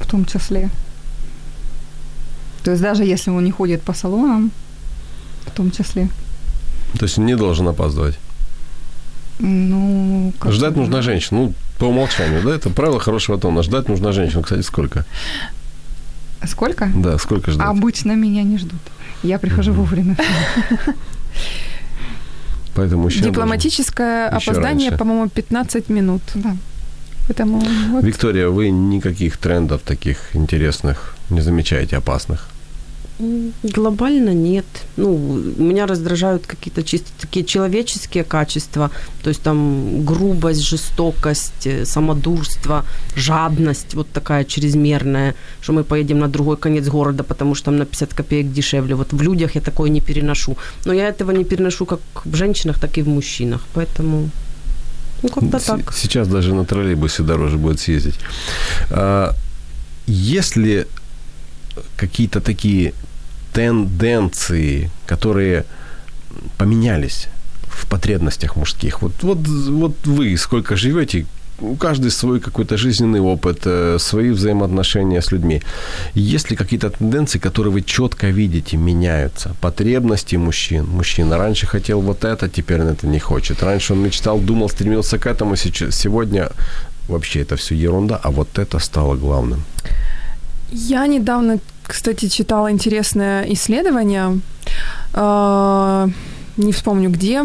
[0.00, 0.68] в том числе.
[2.68, 4.50] То есть даже если он не ходит по салонам,
[5.46, 6.10] в том числе.
[6.98, 8.18] То есть он не должен опаздывать.
[9.38, 11.40] Ну, как Ждать бы- нужна женщина.
[11.40, 12.54] Ну, по умолчанию, да?
[12.54, 13.62] Это правило хорошего тона.
[13.62, 14.42] Ждать нужна женщина.
[14.42, 15.06] Кстати, сколько?
[16.46, 16.90] Сколько?
[16.94, 17.66] Да, сколько ждать?
[17.66, 18.80] Обычно меня не ждут.
[19.22, 20.18] Я прихожу вовремя.
[22.74, 24.98] Поэтому мужчина Дипломатическое опоздание, раньше.
[24.98, 26.20] по-моему, 15 минут.
[26.34, 26.54] Да.
[27.28, 27.62] Поэтому
[27.92, 28.04] вот.
[28.04, 32.50] Виктория, вы никаких трендов таких интересных не замечаете, опасных?
[33.62, 34.64] Глобально нет.
[34.96, 35.18] Ну,
[35.58, 38.90] меня раздражают какие-то чисто такие человеческие качества,
[39.22, 42.84] то есть там грубость, жестокость, э, самодурство,
[43.16, 47.84] жадность вот такая чрезмерная, что мы поедем на другой конец города, потому что там на
[47.86, 48.94] 50 копеек дешевле.
[48.94, 50.56] Вот в людях я такое не переношу.
[50.84, 53.62] Но я этого не переношу как в женщинах, так и в мужчинах.
[53.74, 54.30] Поэтому,
[55.22, 55.92] ну, как-то так.
[55.92, 58.14] Сейчас даже на троллейбусе дороже будет съездить.
[58.90, 59.34] А,
[60.06, 60.86] Если
[61.96, 62.92] какие-то такие
[63.58, 65.64] тенденции, которые
[66.58, 67.28] поменялись
[67.66, 69.02] в потребностях мужских.
[69.02, 71.26] Вот, вот, вот вы сколько живете,
[71.60, 75.60] у каждый свой какой-то жизненный опыт, э, свои взаимоотношения с людьми.
[76.14, 79.56] Есть ли какие-то тенденции, которые вы четко видите, меняются?
[79.60, 80.86] Потребности мужчин.
[80.86, 83.62] Мужчина раньше хотел вот это, теперь он это не хочет.
[83.62, 85.56] Раньше он мечтал, думал, стремился к этому.
[85.56, 86.48] Сегодня
[87.08, 89.64] вообще это все ерунда, а вот это стало главным.
[90.70, 91.58] Я недавно,
[91.88, 94.40] кстати, читала интересное исследование,
[95.14, 96.08] э,
[96.58, 97.44] не вспомню где,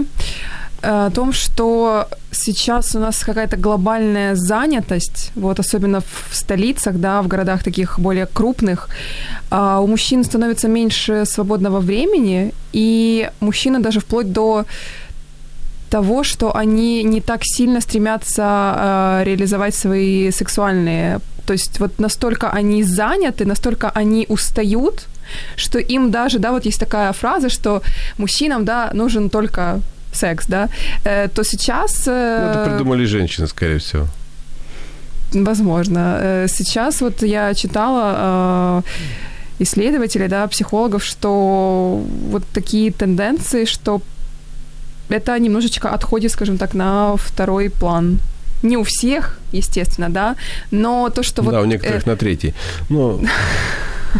[0.82, 7.22] э, о том, что сейчас у нас какая-то глобальная занятость, вот особенно в столицах, да,
[7.22, 8.89] в городах таких более крупных,
[9.50, 14.66] а у мужчин становится меньше свободного времени, и мужчины даже вплоть до
[15.89, 21.20] того, что они не так сильно стремятся э, реализовать свои сексуальные.
[21.46, 25.08] То есть вот настолько они заняты, настолько они устают,
[25.56, 27.82] что им даже, да, вот есть такая фраза, что
[28.18, 29.80] мужчинам, да, нужен только
[30.14, 30.70] секс, да,
[31.06, 32.08] э, то сейчас...
[32.08, 34.08] э, Ну, это придумали женщины, скорее всего.
[35.34, 36.18] Возможно.
[36.22, 44.02] Э, Сейчас вот я читала э, исследователей, да, психологов, что вот такие тенденции, что
[45.10, 48.20] это немножечко отходит, скажем так, на второй план.
[48.64, 50.36] Не у всех, естественно, да,
[50.72, 51.51] но то, что вот...
[51.51, 52.53] да, у э, некоторых на третий.
[52.89, 53.22] Ну,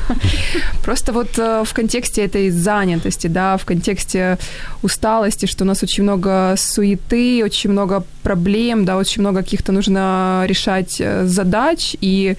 [0.83, 4.37] Просто вот э, в контексте этой занятости, да, в контексте
[4.81, 10.45] усталости, что у нас очень много суеты, очень много проблем, да, очень много каких-то нужно
[10.47, 12.35] решать э, задач, и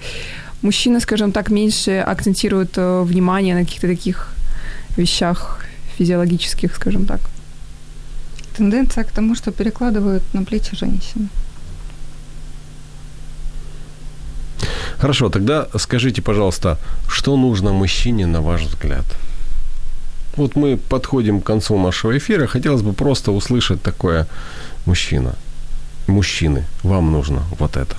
[0.61, 4.29] мужчины, скажем так, меньше акцентируют э, внимание на каких-то таких
[4.97, 5.65] вещах
[5.97, 7.19] физиологических, скажем так.
[8.57, 11.29] Тенденция к тому, что перекладывают на плечи женщины.
[14.97, 16.77] Хорошо, тогда скажите, пожалуйста,
[17.09, 19.05] что нужно мужчине, на ваш взгляд?
[20.35, 22.47] Вот мы подходим к концу нашего эфира.
[22.47, 24.27] Хотелось бы просто услышать такое
[24.85, 25.35] мужчина.
[26.07, 27.95] Мужчины, вам нужно вот это.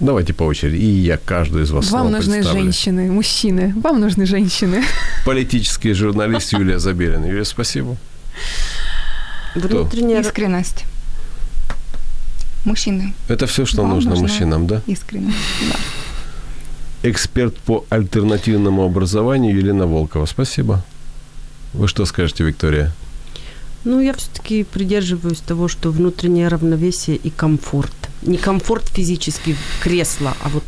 [0.00, 0.76] Давайте по очереди.
[0.76, 2.62] И я каждую из вас Вам снова нужны представлю.
[2.62, 3.74] женщины, мужчины.
[3.76, 4.82] Вам нужны женщины.
[5.26, 7.26] Политический журналист Юлия Забелина.
[7.26, 7.96] Юлия, спасибо.
[9.54, 10.20] Внутренняя...
[10.20, 10.84] Искренность.
[12.64, 13.14] Мужчины.
[13.28, 14.82] Это все, что Вам нужно мужчинам, да?
[14.86, 15.36] Искренность.
[15.68, 15.76] Да.
[17.10, 20.26] Эксперт по альтернативному образованию Елена Волкова.
[20.26, 20.84] Спасибо.
[21.72, 22.92] Вы что скажете, Виктория?
[23.84, 27.92] Ну, я все-таки придерживаюсь того, что внутреннее равновесие и комфорт.
[28.22, 30.64] Не комфорт физический кресла, а вот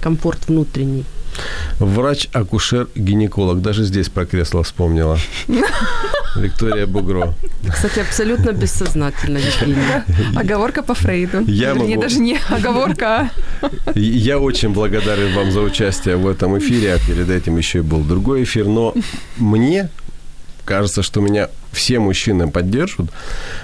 [0.00, 1.04] комфорт внутренний.
[1.78, 3.60] Врач, акушер, гинеколог.
[3.62, 5.18] Даже здесь про кресло вспомнила.
[6.36, 7.34] Виктория Бугро.
[7.68, 10.04] Кстати, абсолютно бессознательно, Евгения.
[10.36, 11.40] Оговорка по Фрейду.
[11.46, 13.30] Я Вернее, могу- даже не оговорка,
[13.62, 17.82] а Я очень благодарен вам за участие в этом эфире, а перед этим еще и
[17.82, 18.94] был другой эфир, но
[19.36, 19.88] мне
[20.64, 23.06] кажется, что меня все мужчины поддержат,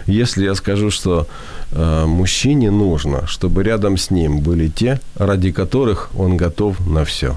[0.06, 1.26] если я скажу, что
[1.70, 7.36] э, мужчине нужно, чтобы рядом с ним были те, ради которых он готов на все.